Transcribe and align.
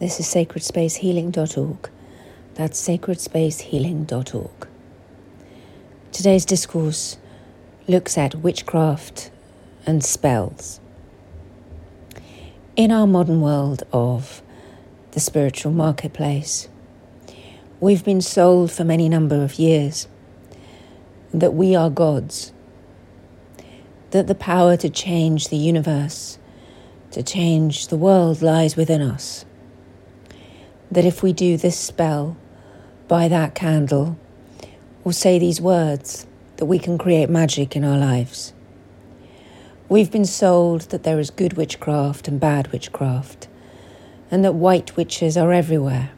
This 0.00 0.20
is 0.20 0.26
sacredspacehealing.org. 0.26 1.90
That's 2.54 2.88
sacredspacehealing.org. 2.88 4.68
Today's 6.12 6.44
discourse 6.44 7.18
looks 7.88 8.16
at 8.16 8.36
witchcraft 8.36 9.32
and 9.84 10.04
spells. 10.04 10.78
In 12.76 12.92
our 12.92 13.08
modern 13.08 13.40
world 13.40 13.82
of 13.92 14.40
the 15.12 15.20
spiritual 15.20 15.72
marketplace, 15.72 16.68
we've 17.80 18.04
been 18.04 18.20
sold 18.20 18.70
for 18.70 18.84
many 18.84 19.08
number 19.08 19.42
of 19.42 19.58
years 19.58 20.06
that 21.34 21.54
we 21.54 21.74
are 21.74 21.90
gods, 21.90 22.52
that 24.12 24.28
the 24.28 24.36
power 24.36 24.76
to 24.76 24.88
change 24.88 25.48
the 25.48 25.56
universe, 25.56 26.38
to 27.10 27.20
change 27.24 27.88
the 27.88 27.96
world 27.96 28.42
lies 28.42 28.76
within 28.76 29.02
us. 29.02 29.44
That 30.90 31.04
if 31.04 31.22
we 31.22 31.32
do 31.32 31.56
this 31.56 31.78
spell, 31.78 32.36
by 33.08 33.28
that 33.28 33.54
candle, 33.54 34.18
or 35.04 35.12
say 35.12 35.38
these 35.38 35.60
words, 35.60 36.26
that 36.56 36.66
we 36.66 36.78
can 36.78 36.98
create 36.98 37.30
magic 37.30 37.76
in 37.76 37.84
our 37.84 37.98
lives. 37.98 38.52
We've 39.88 40.10
been 40.10 40.26
sold 40.26 40.82
that 40.90 41.04
there 41.04 41.18
is 41.18 41.30
good 41.30 41.54
witchcraft 41.54 42.28
and 42.28 42.38
bad 42.38 42.70
witchcraft, 42.72 43.48
and 44.30 44.44
that 44.44 44.54
white 44.54 44.96
witches 44.96 45.36
are 45.36 45.52
everywhere. 45.52 46.10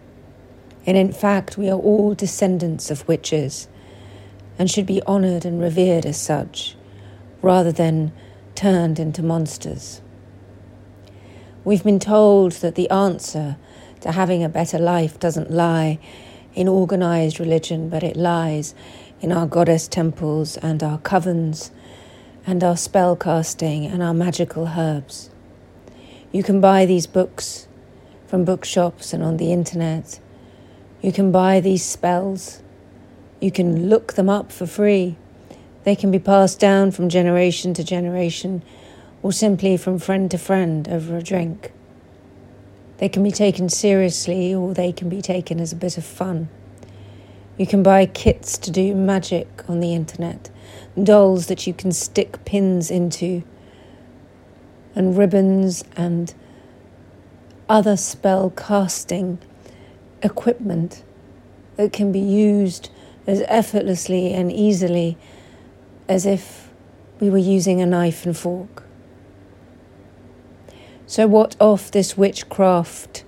And 0.86 0.96
in 0.96 1.12
fact, 1.12 1.56
we 1.56 1.68
are 1.70 1.78
all 1.78 2.14
descendants 2.14 2.90
of 2.90 3.06
witches 3.06 3.68
and 4.58 4.70
should 4.70 4.86
be 4.86 5.02
honoured 5.04 5.44
and 5.44 5.60
revered 5.60 6.04
as 6.04 6.20
such, 6.20 6.74
rather 7.42 7.70
than 7.70 8.12
turned 8.54 8.98
into 8.98 9.22
monsters. 9.22 10.00
We've 11.64 11.84
been 11.84 12.00
told 12.00 12.52
that 12.52 12.74
the 12.74 12.90
answer 12.90 13.56
to 14.00 14.12
having 14.12 14.42
a 14.42 14.48
better 14.48 14.78
life 14.78 15.18
doesn't 15.18 15.50
lie 15.50 15.98
in 16.54 16.68
organised 16.68 17.38
religion, 17.38 17.88
but 17.88 18.02
it 18.02 18.16
lies 18.16 18.74
in 19.20 19.32
our 19.32 19.46
goddess 19.46 19.86
temples 19.88 20.56
and 20.56 20.82
our 20.82 20.98
covens 20.98 21.70
and 22.46 22.64
our 22.64 22.76
spell 22.76 23.16
casting 23.16 23.84
and 23.84 24.02
our 24.02 24.14
magical 24.14 24.68
herbs. 24.76 25.30
You 26.32 26.42
can 26.42 26.60
buy 26.60 26.86
these 26.86 27.06
books 27.06 27.68
from 28.26 28.44
bookshops 28.44 29.12
and 29.12 29.22
on 29.22 29.36
the 29.36 29.52
internet. 29.52 30.20
You 31.02 31.12
can 31.12 31.32
buy 31.32 31.60
these 31.60 31.84
spells 31.84 32.62
you 33.40 33.50
can 33.50 33.88
look 33.88 34.12
them 34.12 34.28
up 34.28 34.52
for 34.52 34.66
free. 34.66 35.16
They 35.84 35.96
can 35.96 36.10
be 36.10 36.18
passed 36.18 36.60
down 36.60 36.90
from 36.90 37.08
generation 37.08 37.72
to 37.74 37.82
generation 37.82 38.62
or 39.22 39.32
simply 39.32 39.78
from 39.78 39.98
friend 39.98 40.30
to 40.30 40.38
friend 40.38 40.86
over 40.88 41.16
a 41.16 41.22
drink. 41.22 41.72
They 43.00 43.08
can 43.08 43.22
be 43.22 43.30
taken 43.30 43.70
seriously 43.70 44.54
or 44.54 44.74
they 44.74 44.92
can 44.92 45.08
be 45.08 45.22
taken 45.22 45.58
as 45.58 45.72
a 45.72 45.76
bit 45.76 45.96
of 45.96 46.04
fun. 46.04 46.50
You 47.56 47.66
can 47.66 47.82
buy 47.82 48.04
kits 48.04 48.58
to 48.58 48.70
do 48.70 48.94
magic 48.94 49.48
on 49.68 49.80
the 49.80 49.94
internet, 49.94 50.50
dolls 51.02 51.46
that 51.46 51.66
you 51.66 51.72
can 51.72 51.92
stick 51.92 52.44
pins 52.44 52.90
into, 52.90 53.42
and 54.94 55.16
ribbons 55.16 55.82
and 55.96 56.34
other 57.70 57.96
spell 57.96 58.50
casting 58.50 59.38
equipment 60.22 61.02
that 61.76 61.94
can 61.94 62.12
be 62.12 62.20
used 62.20 62.90
as 63.26 63.42
effortlessly 63.48 64.34
and 64.34 64.52
easily 64.52 65.16
as 66.06 66.26
if 66.26 66.68
we 67.18 67.30
were 67.30 67.38
using 67.38 67.80
a 67.80 67.86
knife 67.86 68.26
and 68.26 68.36
fork. 68.36 68.82
So, 71.10 71.26
what 71.26 71.56
of 71.58 71.90
this 71.90 72.16
witchcraft, 72.16 73.24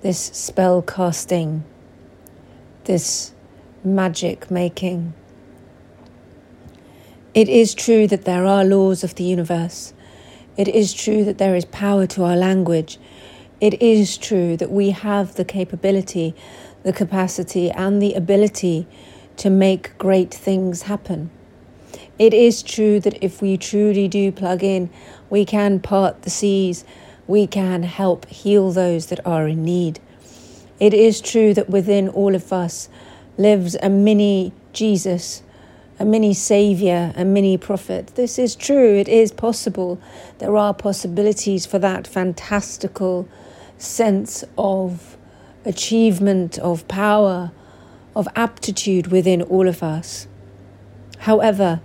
this 0.00 0.18
spell 0.18 0.80
casting, 0.80 1.64
this 2.84 3.34
magic 3.84 4.50
making? 4.50 5.12
It 7.34 7.50
is 7.50 7.74
true 7.74 8.06
that 8.06 8.24
there 8.24 8.46
are 8.46 8.64
laws 8.64 9.04
of 9.04 9.16
the 9.16 9.24
universe. 9.24 9.92
It 10.56 10.66
is 10.66 10.94
true 10.94 11.24
that 11.24 11.36
there 11.36 11.54
is 11.54 11.66
power 11.66 12.06
to 12.06 12.24
our 12.24 12.36
language. 12.36 12.98
It 13.60 13.82
is 13.82 14.16
true 14.16 14.56
that 14.56 14.70
we 14.70 14.88
have 14.92 15.34
the 15.34 15.44
capability 15.44 16.34
the 16.84 16.94
capacity 16.94 17.70
and 17.70 18.00
the 18.00 18.14
ability 18.14 18.86
to 19.36 19.50
make 19.50 19.98
great 19.98 20.32
things 20.32 20.84
happen. 20.84 21.28
It 22.18 22.34
is 22.34 22.62
true 22.62 22.98
that 23.00 23.22
if 23.22 23.40
we 23.40 23.56
truly 23.56 24.08
do 24.08 24.32
plug 24.32 24.64
in, 24.64 24.90
we 25.30 25.44
can 25.44 25.78
part 25.78 26.22
the 26.22 26.30
seas, 26.30 26.84
we 27.28 27.46
can 27.46 27.84
help 27.84 28.26
heal 28.26 28.72
those 28.72 29.06
that 29.06 29.24
are 29.24 29.46
in 29.46 29.62
need. 29.62 30.00
It 30.80 30.94
is 30.94 31.20
true 31.20 31.54
that 31.54 31.70
within 31.70 32.08
all 32.08 32.34
of 32.34 32.52
us 32.52 32.88
lives 33.36 33.76
a 33.82 33.88
mini 33.88 34.52
Jesus, 34.72 35.42
a 36.00 36.04
mini 36.04 36.34
Saviour, 36.34 37.12
a 37.16 37.24
mini 37.24 37.56
prophet. 37.56 38.08
This 38.14 38.38
is 38.38 38.56
true, 38.56 38.96
it 38.96 39.08
is 39.08 39.30
possible. 39.30 40.00
There 40.38 40.56
are 40.56 40.74
possibilities 40.74 41.66
for 41.66 41.78
that 41.78 42.06
fantastical 42.06 43.28
sense 43.76 44.44
of 44.56 45.16
achievement 45.64 46.58
of 46.58 46.88
power, 46.88 47.52
of 48.16 48.26
aptitude 48.34 49.08
within 49.08 49.42
all 49.42 49.68
of 49.68 49.82
us. 49.82 50.26
However, 51.18 51.80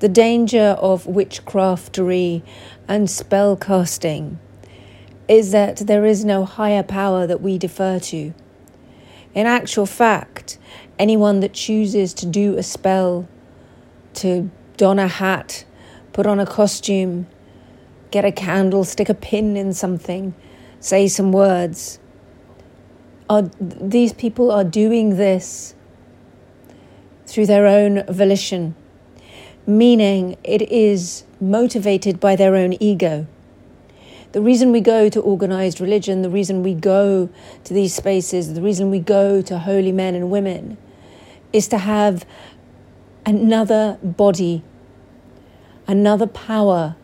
the 0.00 0.08
danger 0.08 0.76
of 0.80 1.04
witchcraftery 1.04 2.42
and 2.88 3.06
spellcasting 3.06 4.36
is 5.28 5.52
that 5.52 5.76
there 5.86 6.04
is 6.04 6.24
no 6.24 6.44
higher 6.44 6.82
power 6.82 7.26
that 7.26 7.40
we 7.40 7.58
defer 7.58 7.98
to. 8.00 8.34
In 9.34 9.46
actual 9.46 9.86
fact, 9.86 10.58
anyone 10.98 11.40
that 11.40 11.52
chooses 11.52 12.12
to 12.14 12.26
do 12.26 12.56
a 12.56 12.62
spell, 12.62 13.28
to 14.14 14.50
don 14.76 14.98
a 14.98 15.06
hat, 15.06 15.64
put 16.12 16.26
on 16.26 16.40
a 16.40 16.46
costume, 16.46 17.26
get 18.10 18.24
a 18.24 18.32
candle, 18.32 18.84
stick 18.84 19.08
a 19.08 19.14
pin 19.14 19.56
in 19.56 19.72
something, 19.72 20.34
say 20.80 21.06
some 21.08 21.30
words, 21.30 22.00
are 23.28 23.42
these 23.60 24.12
people 24.14 24.50
are 24.50 24.64
doing 24.64 25.16
this 25.16 25.74
through 27.26 27.46
their 27.46 27.66
own 27.66 28.02
volition, 28.08 28.74
meaning 29.78 30.36
it 30.42 30.62
is 30.62 31.24
motivated 31.40 32.18
by 32.20 32.36
their 32.36 32.56
own 32.56 32.74
ego. 32.80 33.26
The 34.32 34.40
reason 34.40 34.72
we 34.72 34.80
go 34.80 35.08
to 35.08 35.20
organized 35.20 35.80
religion, 35.80 36.22
the 36.22 36.30
reason 36.30 36.62
we 36.62 36.74
go 36.74 37.28
to 37.64 37.74
these 37.74 37.94
spaces, 37.94 38.54
the 38.54 38.62
reason 38.62 38.90
we 38.90 39.00
go 39.00 39.42
to 39.42 39.58
holy 39.58 39.92
men 39.92 40.14
and 40.14 40.30
women 40.30 40.76
is 41.52 41.66
to 41.68 41.78
have 41.78 42.24
another 43.26 43.98
body, 44.02 44.62
another 45.86 46.26
power 46.26 46.96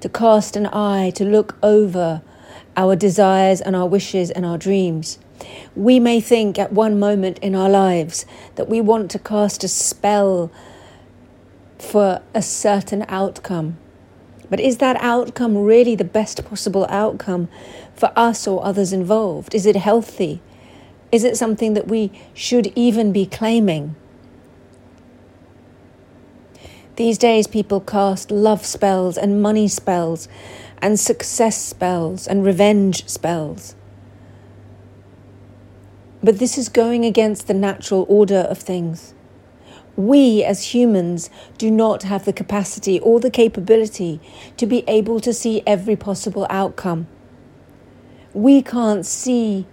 to 0.00 0.08
cast 0.08 0.54
an 0.54 0.66
eye, 0.66 1.10
to 1.10 1.24
look 1.24 1.56
over 1.62 2.22
our 2.76 2.94
desires 2.94 3.60
and 3.60 3.74
our 3.74 3.86
wishes 3.86 4.30
and 4.30 4.44
our 4.44 4.58
dreams. 4.58 5.18
We 5.74 5.98
may 5.98 6.20
think 6.20 6.58
at 6.58 6.72
one 6.72 6.98
moment 6.98 7.38
in 7.40 7.54
our 7.54 7.68
lives 7.68 8.26
that 8.54 8.68
we 8.68 8.80
want 8.80 9.10
to 9.12 9.18
cast 9.18 9.64
a 9.64 9.68
spell 9.68 10.52
for 11.84 12.22
a 12.34 12.42
certain 12.42 13.04
outcome. 13.08 13.76
But 14.50 14.60
is 14.60 14.78
that 14.78 14.96
outcome 15.00 15.56
really 15.56 15.94
the 15.94 16.04
best 16.04 16.44
possible 16.44 16.86
outcome 16.88 17.48
for 17.94 18.12
us 18.16 18.46
or 18.46 18.64
others 18.64 18.92
involved? 18.92 19.54
Is 19.54 19.66
it 19.66 19.76
healthy? 19.76 20.40
Is 21.12 21.24
it 21.24 21.36
something 21.36 21.74
that 21.74 21.88
we 21.88 22.10
should 22.34 22.72
even 22.74 23.12
be 23.12 23.26
claiming? 23.26 23.94
These 26.96 27.18
days, 27.18 27.46
people 27.46 27.80
cast 27.80 28.30
love 28.30 28.64
spells 28.64 29.18
and 29.18 29.42
money 29.42 29.66
spells 29.66 30.28
and 30.78 31.00
success 31.00 31.56
spells 31.56 32.26
and 32.28 32.44
revenge 32.44 33.08
spells. 33.08 33.74
But 36.22 36.38
this 36.38 36.56
is 36.56 36.68
going 36.68 37.04
against 37.04 37.46
the 37.46 37.54
natural 37.54 38.06
order 38.08 38.40
of 38.40 38.58
things. 38.58 39.13
We 39.96 40.42
as 40.42 40.74
humans 40.74 41.30
do 41.56 41.70
not 41.70 42.02
have 42.02 42.24
the 42.24 42.32
capacity 42.32 42.98
or 42.98 43.20
the 43.20 43.30
capability 43.30 44.20
to 44.56 44.66
be 44.66 44.82
able 44.88 45.20
to 45.20 45.32
see 45.32 45.62
every 45.66 45.94
possible 45.94 46.46
outcome. 46.50 47.06
We 48.32 48.60
can't 48.60 49.06
see 49.06 49.66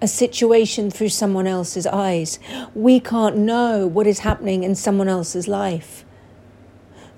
a 0.00 0.08
situation 0.08 0.90
through 0.90 1.10
someone 1.10 1.46
else's 1.46 1.86
eyes. 1.86 2.38
We 2.74 3.00
can't 3.00 3.36
know 3.36 3.86
what 3.86 4.06
is 4.06 4.20
happening 4.20 4.62
in 4.62 4.74
someone 4.74 5.08
else's 5.08 5.46
life. 5.46 6.04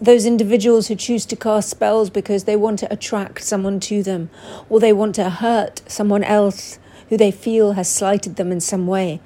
Those 0.00 0.26
individuals 0.26 0.88
who 0.88 0.94
choose 0.94 1.26
to 1.26 1.36
cast 1.36 1.70
spells 1.70 2.10
because 2.10 2.44
they 2.44 2.56
want 2.56 2.78
to 2.80 2.92
attract 2.92 3.42
someone 3.42 3.80
to 3.80 4.02
them 4.02 4.30
or 4.68 4.78
they 4.78 4.92
want 4.92 5.14
to 5.16 5.30
hurt 5.30 5.82
someone 5.86 6.22
else 6.24 6.78
who 7.08 7.16
they 7.16 7.30
feel 7.30 7.72
has 7.72 7.88
slighted 7.88 8.36
them 8.36 8.52
in 8.52 8.60
some 8.60 8.86
way. 8.86 9.20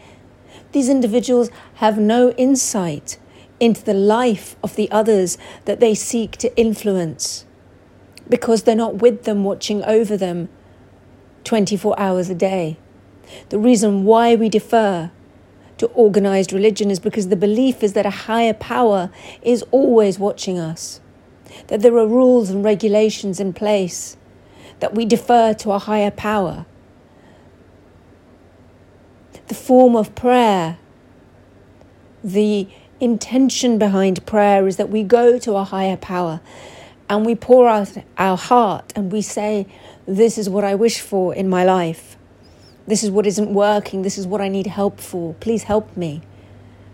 These 0.72 0.88
individuals 0.88 1.50
have 1.74 1.98
no 1.98 2.30
insight 2.32 3.18
into 3.62 3.82
the 3.84 3.94
life 3.94 4.56
of 4.62 4.76
the 4.76 4.90
others 4.90 5.38
that 5.64 5.80
they 5.80 5.94
seek 5.94 6.36
to 6.38 6.54
influence 6.56 7.46
because 8.28 8.64
they're 8.64 8.74
not 8.74 8.96
with 8.96 9.24
them, 9.24 9.44
watching 9.44 9.82
over 9.84 10.16
them. 10.16 10.48
24 11.44 11.98
hours 11.98 12.30
a 12.30 12.34
day. 12.34 12.76
The 13.48 13.58
reason 13.58 14.04
why 14.04 14.34
we 14.34 14.48
defer 14.48 15.10
to 15.78 15.86
organized 15.88 16.52
religion 16.52 16.90
is 16.90 17.00
because 17.00 17.28
the 17.28 17.36
belief 17.36 17.82
is 17.82 17.94
that 17.94 18.06
a 18.06 18.10
higher 18.10 18.54
power 18.54 19.10
is 19.42 19.64
always 19.70 20.18
watching 20.18 20.58
us, 20.58 21.00
that 21.68 21.80
there 21.80 21.96
are 21.96 22.06
rules 22.06 22.50
and 22.50 22.64
regulations 22.64 23.40
in 23.40 23.52
place, 23.52 24.16
that 24.80 24.94
we 24.94 25.04
defer 25.04 25.54
to 25.54 25.72
a 25.72 25.78
higher 25.78 26.10
power. 26.10 26.66
The 29.48 29.54
form 29.54 29.96
of 29.96 30.14
prayer, 30.14 30.78
the 32.22 32.68
intention 33.02 33.78
behind 33.78 34.24
prayer 34.26 34.68
is 34.68 34.76
that 34.76 34.88
we 34.88 35.02
go 35.02 35.36
to 35.36 35.54
a 35.56 35.64
higher 35.64 35.96
power 35.96 36.40
and 37.08 37.26
we 37.26 37.34
pour 37.34 37.68
out 37.68 37.92
our 38.16 38.36
heart 38.36 38.92
and 38.94 39.10
we 39.10 39.20
say, 39.20 39.66
This 40.06 40.38
is 40.38 40.48
what 40.48 40.62
I 40.62 40.76
wish 40.76 41.00
for 41.00 41.34
in 41.34 41.48
my 41.48 41.64
life. 41.64 42.16
This 42.86 43.02
is 43.02 43.10
what 43.10 43.26
isn't 43.26 43.52
working. 43.52 44.02
This 44.02 44.16
is 44.16 44.26
what 44.26 44.40
I 44.40 44.46
need 44.46 44.68
help 44.68 45.00
for. 45.00 45.34
Please 45.34 45.64
help 45.64 45.96
me. 45.96 46.22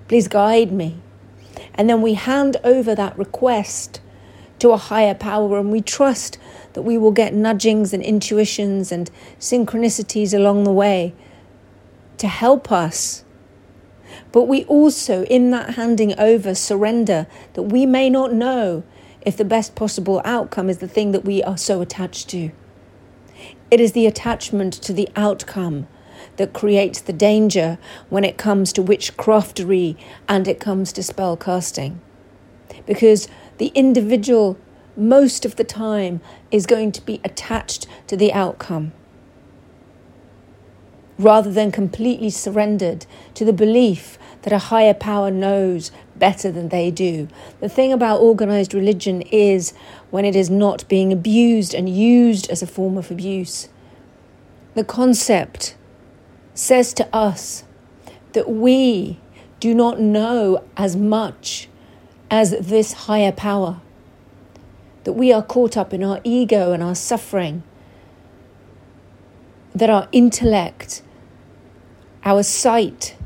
Please 0.08 0.28
guide 0.28 0.72
me. 0.72 0.96
And 1.75 1.90
then 1.90 2.00
we 2.00 2.14
hand 2.14 2.56
over 2.64 2.94
that 2.94 3.16
request 3.19 4.00
to 4.60 4.70
a 4.70 4.78
higher 4.78 5.14
power 5.14 5.58
and 5.58 5.70
we 5.70 5.82
trust 5.82 6.38
that 6.72 6.82
we 6.82 6.96
will 6.96 7.12
get 7.12 7.34
nudgings 7.34 7.93
and 7.93 8.02
intuitions 8.02 8.90
and 8.90 9.10
synchronicities 9.38 10.32
along 10.32 10.64
the 10.64 10.72
way 10.72 11.14
to 12.16 12.28
help 12.28 12.72
us. 12.72 13.25
But 14.32 14.44
we 14.44 14.64
also, 14.64 15.25
in 15.25 15.50
that 15.52 15.75
handing 15.75 16.19
over, 16.19 16.54
surrender 16.54 17.26
that 17.54 17.62
we 17.62 17.86
may 17.86 18.10
not 18.10 18.32
know 18.32 18.82
if 19.22 19.36
the 19.36 19.44
best 19.44 19.75
possible 19.75 20.20
outcome 20.25 20.69
is 20.69 20.78
the 20.78 20.88
thing 20.88 21.12
that 21.12 21.25
we 21.25 21.42
are 21.42 21.56
so 21.56 21.80
attached 21.80 22.28
to. 22.30 22.50
It 23.70 23.80
is 23.80 23.92
the 23.92 24.06
attachment 24.06 24.72
to 24.75 24.92
the 24.92 25.08
outcome 25.16 25.86
that 26.36 26.52
creates 26.52 27.00
the 27.00 27.12
danger 27.12 27.78
when 28.08 28.25
it 28.25 28.36
comes 28.36 28.72
to 28.72 28.82
witchcraftery 28.82 29.96
and 30.28 30.48
it 30.48 30.60
comes 30.60 30.92
to 30.92 31.02
spell 31.02 31.36
casting. 31.36 32.00
Because 32.86 33.28
the 33.58 33.72
individual, 33.74 34.58
most 34.96 35.44
of 35.44 35.56
the 35.56 35.64
time, 35.64 36.20
is 36.50 36.66
going 36.66 36.92
to 36.92 37.04
be 37.04 37.20
attached 37.24 37.86
to 38.06 38.16
the 38.16 38.32
outcome 38.32 38.92
rather 41.19 41.50
than 41.50 41.73
completely 41.73 42.31
surrendered 42.31 43.06
to 43.35 43.44
the 43.44 43.53
belief 43.53 44.19
that 44.43 44.53
a 44.53 44.59
higher 44.59 44.94
power 44.94 45.31
knows 45.31 45.91
better 46.17 46.50
than 46.50 46.69
they 46.69 46.91
do. 46.91 47.29
The 47.61 47.69
thing 47.69 47.93
about 47.93 48.20
organized 48.20 48.73
religion 48.73 49.23
is 49.23 49.73
when 50.11 50.25
it 50.25 50.37
is 50.37 50.49
not 50.49 50.88
being 50.88 51.12
abused 51.12 51.75
and 51.75 51.88
used 51.88 52.49
as 52.50 52.62
a 52.62 52.67
form 52.67 52.97
of 52.97 53.11
abuse. 53.11 53.69
The 54.75 54.85
concept 54.85 55.75
says 56.55 56.93
to 56.94 57.09
us 57.15 57.65
that 58.32 58.49
we 58.49 59.19
do 59.61 59.75
not 59.75 60.00
know 60.00 60.65
as 60.76 60.97
much 60.97 61.69
as 62.31 62.50
this 62.61 62.93
higher 62.93 63.32
power, 63.32 63.81
that 65.05 65.15
we 65.15 65.32
are 65.32 65.43
caught 65.43 65.76
up 65.76 65.93
in 65.93 66.05
our 66.05 66.20
ego 66.23 66.73
and 66.73 66.82
our 66.82 66.94
suffering, 66.94 67.62
that 69.75 69.91
our 69.91 70.09
intellect, 70.12 71.03
our 72.25 72.43
sight, 72.43 73.17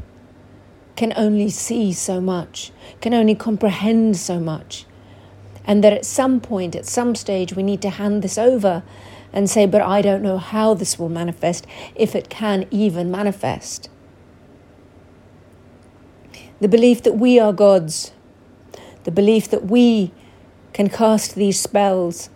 can 0.97 1.12
only 1.17 1.49
see 1.49 1.93
so 1.93 2.21
much, 2.21 2.71
can 3.00 3.15
only 3.15 3.35
comprehend 3.35 4.17
so 4.17 4.39
much. 4.39 4.85
And 5.65 5.83
that 5.83 5.93
at 5.93 6.05
some 6.05 6.41
point, 6.41 6.75
at 6.75 6.87
some 6.87 7.15
stage, 7.15 7.55
we 7.55 7.62
need 7.62 7.83
to 7.83 7.91
hand 7.91 8.23
this 8.23 8.37
over 8.37 8.83
and 9.33 9.49
say, 9.49 9.67
But 9.67 9.81
I 9.81 10.03
don't 10.03 10.23
know 10.23 10.39
how 10.39 10.75
this 10.75 10.99
will 10.99 11.09
manifest, 11.09 11.67
if 11.94 12.15
it 12.15 12.29
can 12.29 12.67
even 12.71 13.11
manifest. 13.11 13.89
The 16.61 16.69
belief 16.69 17.03
that 17.03 17.15
we 17.15 17.39
are 17.41 17.53
gods, 17.53 18.12
the 19.05 19.11
belief 19.11 19.49
that 19.50 19.67
we 19.67 20.12
can 20.73 20.89
cast 20.89 21.35
these 21.35 21.61
spells, 21.61 22.31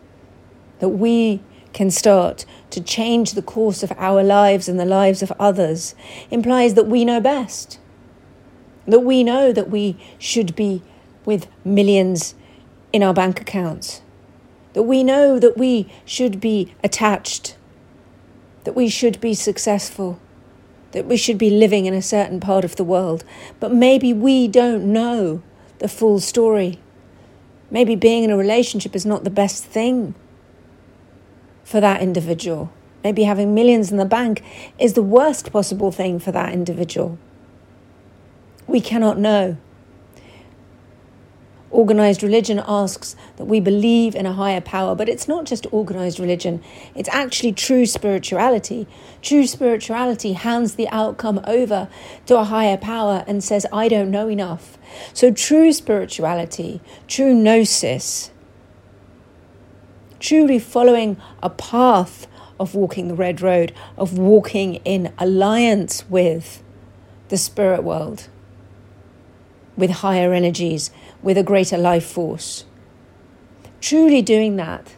that 0.78 0.88
we 0.88 1.40
can 1.72 1.90
start 1.90 2.44
to 2.76 2.82
change 2.82 3.32
the 3.32 3.40
course 3.40 3.82
of 3.82 3.90
our 3.96 4.22
lives 4.22 4.68
and 4.68 4.78
the 4.78 4.84
lives 4.84 5.22
of 5.22 5.32
others, 5.38 5.94
implies 6.30 6.74
that 6.74 6.86
we 6.86 7.06
know 7.06 7.18
best. 7.22 7.78
That 8.86 9.00
we 9.00 9.24
know 9.24 9.50
that 9.50 9.70
we 9.70 9.96
should 10.18 10.54
be 10.54 10.82
with 11.24 11.46
millions 11.64 12.34
in 12.92 13.02
our 13.02 13.14
bank 13.14 13.40
accounts, 13.40 14.02
that 14.74 14.82
we 14.82 15.02
know 15.02 15.38
that 15.38 15.56
we 15.56 15.90
should 16.04 16.38
be 16.38 16.74
attached, 16.84 17.56
that 18.64 18.76
we 18.76 18.90
should 18.90 19.18
be 19.22 19.32
successful, 19.32 20.20
that 20.92 21.06
we 21.06 21.16
should 21.16 21.38
be 21.38 21.48
living 21.48 21.86
in 21.86 21.94
a 21.94 22.02
certain 22.02 22.40
part 22.40 22.62
of 22.62 22.76
the 22.76 22.84
world. 22.84 23.24
But 23.58 23.72
maybe 23.72 24.12
we 24.12 24.48
don't 24.48 24.92
know 24.92 25.42
the 25.78 25.88
full 25.88 26.20
story. 26.20 26.78
Maybe 27.70 27.96
being 27.96 28.22
in 28.22 28.30
a 28.30 28.36
relationship 28.36 28.94
is 28.94 29.06
not 29.06 29.24
the 29.24 29.30
best 29.30 29.64
thing 29.64 30.14
for 31.66 31.80
that 31.80 32.00
individual. 32.00 32.72
Maybe 33.02 33.24
having 33.24 33.52
millions 33.52 33.90
in 33.90 33.96
the 33.98 34.04
bank 34.04 34.42
is 34.78 34.92
the 34.92 35.02
worst 35.02 35.50
possible 35.52 35.90
thing 35.90 36.20
for 36.20 36.30
that 36.30 36.52
individual. 36.52 37.18
We 38.68 38.80
cannot 38.80 39.18
know. 39.18 39.56
Organized 41.72 42.22
religion 42.22 42.62
asks 42.64 43.16
that 43.36 43.46
we 43.46 43.58
believe 43.58 44.14
in 44.14 44.26
a 44.26 44.32
higher 44.32 44.60
power, 44.60 44.94
but 44.94 45.08
it's 45.08 45.26
not 45.26 45.44
just 45.44 45.66
organized 45.72 46.20
religion, 46.20 46.62
it's 46.94 47.08
actually 47.12 47.52
true 47.52 47.84
spirituality. 47.84 48.86
True 49.20 49.44
spirituality 49.44 50.34
hands 50.34 50.76
the 50.76 50.88
outcome 50.90 51.40
over 51.48 51.88
to 52.26 52.38
a 52.38 52.44
higher 52.44 52.76
power 52.76 53.24
and 53.26 53.42
says, 53.42 53.66
I 53.72 53.88
don't 53.88 54.12
know 54.12 54.28
enough. 54.28 54.78
So, 55.12 55.32
true 55.32 55.72
spirituality, 55.72 56.80
true 57.08 57.34
gnosis, 57.34 58.30
truly 60.26 60.58
following 60.58 61.16
a 61.40 61.48
path 61.48 62.26
of 62.58 62.74
walking 62.74 63.06
the 63.06 63.14
red 63.14 63.40
road, 63.40 63.72
of 63.96 64.18
walking 64.18 64.74
in 64.76 65.12
alliance 65.18 66.08
with 66.10 66.62
the 67.28 67.36
spirit 67.36 67.84
world 67.84 68.28
with 69.76 69.90
higher 69.90 70.32
energies, 70.32 70.90
with 71.22 71.36
a 71.36 71.42
greater 71.42 71.76
life 71.76 72.06
force. 72.06 72.64
Truly 73.80 74.22
doing 74.22 74.56
that 74.56 74.96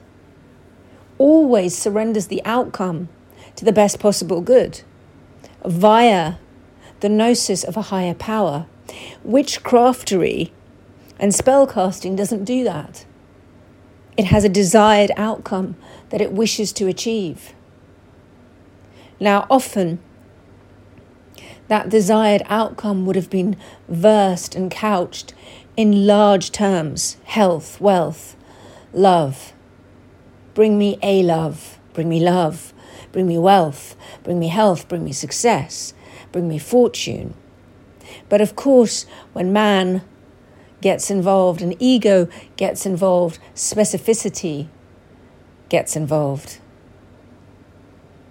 always 1.19 1.77
surrenders 1.77 2.29
the 2.29 2.41
outcome 2.45 3.09
to 3.57 3.65
the 3.65 3.73
best 3.73 3.99
possible 3.99 4.41
good 4.41 4.83
via 5.65 6.35
the 7.01 7.09
gnosis 7.09 7.65
of 7.65 7.77
a 7.77 7.83
higher 7.83 8.15
power. 8.15 8.67
Witchcraftery 9.27 10.53
and 11.19 11.33
spellcasting 11.33 12.17
doesn't 12.17 12.45
do 12.45 12.65
that. 12.65 13.05
It 14.19 14.27
has 14.27 14.43
a 14.43 14.49
desired 14.49 15.13
outcome 15.17 15.77
that 16.11 16.21
it 16.21 16.33
wishes 16.33 16.73
to 16.73 16.89
achieve. 16.89 17.55
Now, 19.21 19.47
often 19.49 20.01
that 21.69 21.89
desired 21.89 22.43
outcome 22.47 23.07
would 23.07 23.15
have 23.15 23.31
been 23.31 23.57
versed 23.89 24.57
and 24.57 24.73
couched 24.73 25.35
in 25.77 26.05
large 26.05 26.51
terms 26.51 27.17
health, 27.25 27.81
wealth, 27.81 28.35
love. 28.93 29.53
Bring 30.53 30.77
me 30.77 30.99
a 31.01 31.23
love, 31.23 31.79
bring 31.93 32.09
me 32.09 32.19
love, 32.19 32.75
bring 33.13 33.29
me 33.29 33.39
wealth, 33.39 33.95
bring 34.25 34.41
me 34.41 34.49
health, 34.49 34.89
bring 34.89 35.05
me 35.05 35.13
success, 35.13 35.95
bring 36.33 36.49
me 36.49 36.59
fortune. 36.59 37.35
But 38.29 38.41
of 38.41 38.57
course, 38.57 39.07
when 39.33 39.53
man 39.53 40.03
gets 40.81 41.11
involved 41.11 41.61
and 41.61 41.75
ego 41.79 42.29
gets 42.57 42.87
involved, 42.87 43.39
specificity 43.55 44.69
gets 45.69 45.97
involved. 45.97 46.59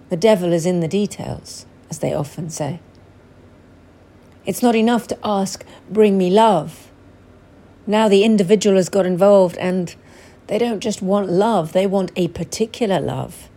The 0.08 0.16
devil 0.16 0.52
is 0.52 0.64
in 0.64 0.80
the 0.80 0.88
details, 0.88 1.66
as 1.90 1.98
they 1.98 2.14
often 2.14 2.48
say. 2.48 2.80
It's 4.46 4.62
not 4.62 4.74
enough 4.74 5.06
to 5.08 5.18
ask, 5.22 5.64
bring 5.90 6.16
me 6.16 6.30
love. 6.30 6.90
Now 7.86 8.08
the 8.08 8.24
individual 8.24 8.76
has 8.76 8.88
got 8.88 9.04
involved 9.04 9.56
and 9.58 9.94
they 10.46 10.58
don't 10.58 10.80
just 10.80 11.02
want 11.02 11.28
love, 11.28 11.72
they 11.72 11.86
want 11.86 12.10
a 12.16 12.28
particular 12.28 13.00
love. 13.00 13.50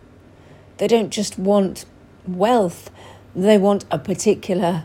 They 0.76 0.86
don't 0.86 1.10
just 1.10 1.38
want 1.38 1.86
wealth, 2.26 2.90
they 3.34 3.56
want 3.56 3.86
a 3.90 3.98
particular 3.98 4.84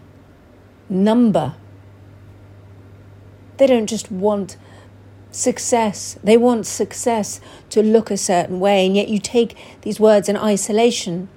number. 0.90 1.56
They 3.58 3.68
don't 3.68 3.88
just 3.88 4.12
want 4.12 4.58
success, 5.32 6.18
they 6.24 6.38
want 6.38 6.66
success 6.66 7.42
to 7.70 7.84
look 7.84 8.10
a 8.10 8.18
certain 8.18 8.60
way, 8.60 8.86
and 8.86 8.96
yet 8.96 9.10
you 9.10 9.20
take 9.20 9.56
these 9.82 10.00
words 10.00 10.30
in 10.30 10.38
isolation 10.38 11.30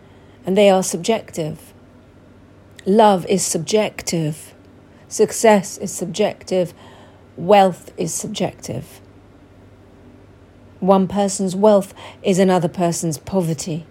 and 0.46 0.56
they 0.56 0.70
are 0.70 0.82
subjective. 0.82 1.72
Love 2.86 3.26
is 3.26 3.44
subjective. 3.44 4.54
Success 5.08 5.76
is 5.78 5.92
subjective, 5.92 6.72
wealth 7.36 7.92
is 7.96 8.14
subjective. 8.14 9.00
One 10.78 11.08
person's 11.08 11.54
wealth 11.54 11.92
is 12.22 12.38
another 12.38 12.68
person's 12.68 13.18
poverty. 13.18 13.86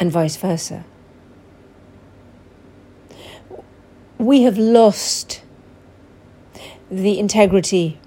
and 0.00 0.10
vice 0.10 0.36
versa. 0.36 0.84
We 4.18 4.42
have 4.42 4.58
lost 4.58 5.42
the 6.94 7.18
integrity, 7.18 7.98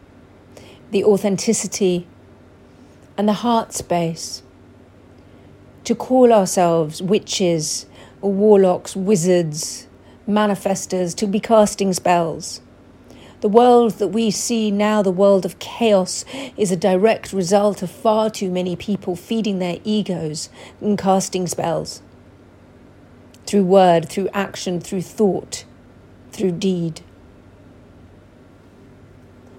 the 0.92 1.04
authenticity, 1.04 2.08
and 3.18 3.28
the 3.28 3.34
heart 3.34 3.74
space 3.74 4.44
to 5.84 5.94
call 5.94 6.32
ourselves 6.32 7.02
witches, 7.02 7.86
warlocks, 8.22 8.96
wizards, 8.96 9.88
manifestors, 10.28 11.14
to 11.16 11.28
be 11.28 11.40
casting 11.40 11.92
spells. 11.92 12.62
The 13.42 13.50
world 13.50 13.94
that 14.00 14.10
we 14.10 14.32
see 14.32 14.72
now, 14.72 15.02
the 15.02 15.12
world 15.12 15.46
of 15.46 15.60
chaos, 15.60 16.24
is 16.56 16.72
a 16.72 16.78
direct 16.78 17.34
result 17.34 17.84
of 17.84 17.92
far 17.92 18.30
too 18.30 18.50
many 18.50 18.76
people 18.76 19.16
feeding 19.18 19.60
their 19.60 19.80
egos 19.84 20.50
and 20.80 20.98
casting 20.98 21.46
spells. 21.46 22.02
Through 23.46 23.66
word, 23.66 24.10
through 24.10 24.30
action, 24.34 24.80
through 24.80 25.02
thought, 25.04 25.66
through 26.32 26.54
deed. 26.54 27.02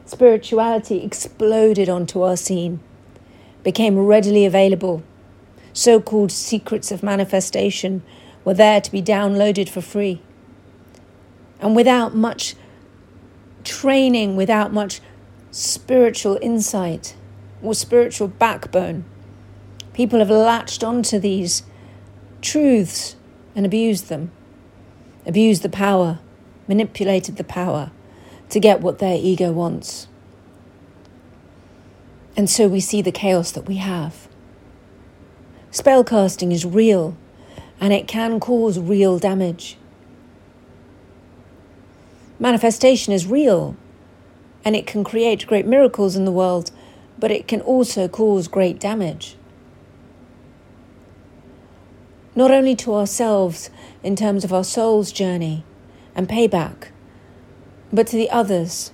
Spirituality 0.08 1.04
exploded 1.04 1.90
onto 1.90 2.22
our 2.22 2.34
scene, 2.34 2.80
became 3.62 3.98
readily 3.98 4.46
available 4.46 5.02
so 5.74 6.00
called 6.00 6.32
secrets 6.32 6.90
of 6.90 7.02
manifestation 7.02 8.02
were 8.42 8.54
there 8.54 8.80
to 8.80 8.90
be 8.90 9.02
downloaded 9.02 9.68
for 9.68 9.82
free. 9.82 10.22
And 11.60 11.76
without 11.76 12.14
much 12.14 12.54
training, 13.64 14.34
without 14.34 14.72
much 14.72 15.02
spiritual 15.50 16.38
insight 16.40 17.14
or 17.62 17.74
spiritual 17.74 18.28
backbone, 18.28 19.04
people 19.92 20.20
have 20.20 20.30
latched 20.30 20.82
onto 20.82 21.18
these 21.18 21.64
truths 22.40 23.14
and 23.54 23.66
abused 23.66 24.08
them, 24.08 24.30
abused 25.26 25.62
the 25.62 25.68
power, 25.68 26.18
manipulated 26.66 27.36
the 27.36 27.44
power 27.44 27.90
to 28.50 28.60
get 28.60 28.80
what 28.80 28.98
their 28.98 29.16
ego 29.16 29.52
wants. 29.52 30.08
And 32.36 32.48
so 32.48 32.68
we 32.68 32.80
see 32.80 33.02
the 33.02 33.12
chaos 33.12 33.50
that 33.52 33.66
we 33.66 33.76
have. 33.76 34.28
Spellcasting 35.72 36.52
is 36.52 36.64
real 36.64 37.16
and 37.80 37.92
it 37.92 38.08
can 38.08 38.40
cause 38.40 38.78
real 38.78 39.18
damage. 39.18 39.76
Manifestation 42.38 43.12
is 43.12 43.26
real 43.26 43.76
and 44.64 44.76
it 44.76 44.86
can 44.86 45.04
create 45.04 45.46
great 45.46 45.66
miracles 45.66 46.16
in 46.16 46.24
the 46.24 46.32
world, 46.32 46.70
but 47.18 47.30
it 47.30 47.48
can 47.48 47.60
also 47.60 48.08
cause 48.08 48.48
great 48.48 48.78
damage. 48.78 49.36
Not 52.34 52.50
only 52.52 52.76
to 52.76 52.94
ourselves 52.94 53.70
in 54.04 54.14
terms 54.14 54.44
of 54.44 54.52
our 54.52 54.62
soul's 54.62 55.10
journey 55.10 55.64
and 56.14 56.28
payback, 56.28 56.88
but 57.92 58.06
to 58.08 58.16
the 58.16 58.30
others. 58.30 58.92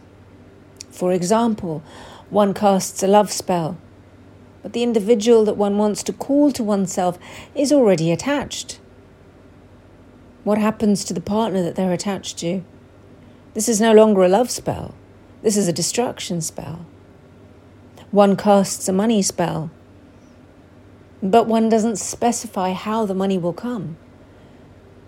For 0.90 1.12
example, 1.12 1.82
one 2.30 2.54
casts 2.54 3.02
a 3.02 3.06
love 3.06 3.32
spell 3.32 3.76
but 4.64 4.72
the 4.72 4.82
individual 4.82 5.44
that 5.44 5.58
one 5.58 5.76
wants 5.76 6.02
to 6.02 6.10
call 6.10 6.50
to 6.50 6.64
oneself 6.64 7.18
is 7.54 7.70
already 7.70 8.10
attached. 8.10 8.80
What 10.42 10.56
happens 10.56 11.04
to 11.04 11.12
the 11.12 11.20
partner 11.20 11.62
that 11.62 11.74
they're 11.74 11.92
attached 11.92 12.38
to? 12.38 12.64
This 13.52 13.68
is 13.68 13.78
no 13.78 13.92
longer 13.92 14.22
a 14.22 14.28
love 14.28 14.50
spell, 14.50 14.94
this 15.42 15.58
is 15.58 15.68
a 15.68 15.72
destruction 15.72 16.40
spell. 16.40 16.86
One 18.10 18.36
casts 18.36 18.88
a 18.88 18.92
money 18.94 19.20
spell, 19.20 19.70
but 21.22 21.46
one 21.46 21.68
doesn't 21.68 21.96
specify 21.96 22.72
how 22.72 23.04
the 23.04 23.14
money 23.14 23.36
will 23.36 23.52
come. 23.52 23.98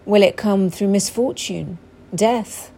Will 0.04 0.22
it 0.22 0.36
come 0.36 0.68
through 0.68 0.88
misfortune, 0.88 1.78
death? 2.14 2.70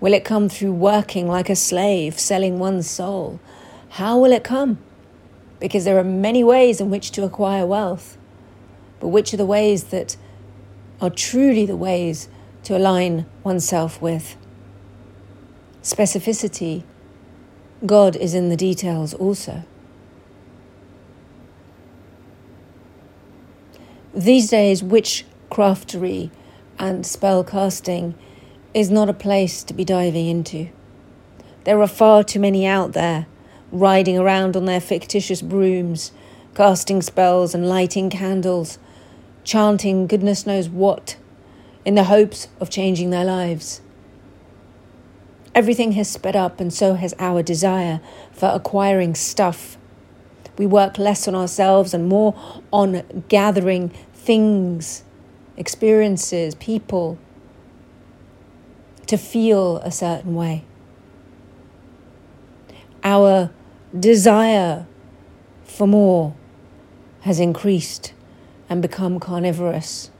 Will 0.00 0.14
it 0.14 0.24
come 0.24 0.48
through 0.48 0.72
working 0.72 1.28
like 1.28 1.50
a 1.50 1.56
slave, 1.56 2.18
selling 2.18 2.58
one's 2.58 2.88
soul? 2.88 3.38
How 3.90 4.18
will 4.18 4.32
it 4.32 4.44
come? 4.44 4.78
because 5.60 5.84
there 5.84 5.98
are 5.98 6.04
many 6.04 6.42
ways 6.42 6.80
in 6.80 6.90
which 6.90 7.12
to 7.12 7.22
acquire 7.22 7.66
wealth. 7.66 8.16
But 8.98 9.08
which 9.08 9.32
are 9.32 9.36
the 9.36 9.46
ways 9.46 9.84
that 9.84 10.16
are 11.00 11.10
truly 11.10 11.66
the 11.66 11.76
ways 11.76 12.28
to 12.64 12.76
align 12.76 13.26
oneself 13.44 14.02
with? 14.02 14.36
Specificity. 15.82 16.82
God 17.86 18.16
is 18.16 18.34
in 18.34 18.48
the 18.48 18.56
details 18.56 19.14
also. 19.14 19.62
These 24.12 24.48
days, 24.48 24.82
witchcraftery 24.82 26.30
and 26.78 27.06
spell 27.06 27.44
casting 27.44 28.14
is 28.72 28.90
not 28.90 29.08
a 29.08 29.14
place 29.14 29.64
to 29.64 29.74
be 29.74 29.84
diving 29.84 30.26
into. 30.26 30.68
There 31.64 31.80
are 31.80 31.88
far 31.88 32.22
too 32.24 32.40
many 32.40 32.66
out 32.66 32.92
there 32.92 33.26
riding 33.72 34.18
around 34.18 34.56
on 34.56 34.64
their 34.64 34.80
fictitious 34.80 35.42
brooms, 35.42 36.12
casting 36.54 37.02
spells 37.02 37.54
and 37.54 37.68
lighting 37.68 38.10
candles, 38.10 38.78
chanting 39.44 40.06
goodness 40.06 40.46
knows 40.46 40.68
what, 40.68 41.16
in 41.84 41.94
the 41.94 42.04
hopes 42.04 42.48
of 42.60 42.70
changing 42.70 43.10
their 43.10 43.24
lives. 43.24 43.80
Everything 45.54 45.92
has 45.92 46.08
sped 46.08 46.36
up, 46.36 46.60
and 46.60 46.72
so 46.72 46.94
has 46.94 47.14
our 47.18 47.42
desire 47.42 48.00
for 48.32 48.46
acquiring 48.46 49.14
stuff. 49.14 49.76
We 50.58 50.66
work 50.66 50.98
less 50.98 51.26
on 51.26 51.34
ourselves 51.34 51.92
and 51.92 52.08
more 52.08 52.34
on 52.72 53.24
gathering 53.28 53.88
things, 54.14 55.02
experiences, 55.56 56.54
people 56.56 57.18
to 59.10 59.18
feel 59.18 59.78
a 59.78 59.90
certain 59.90 60.36
way. 60.36 60.62
Our 63.02 63.50
desire 63.98 64.86
for 65.64 65.88
more 65.88 66.36
has 67.22 67.40
increased 67.40 68.12
and 68.68 68.80
become 68.80 69.18
carnivorous, 69.18 70.12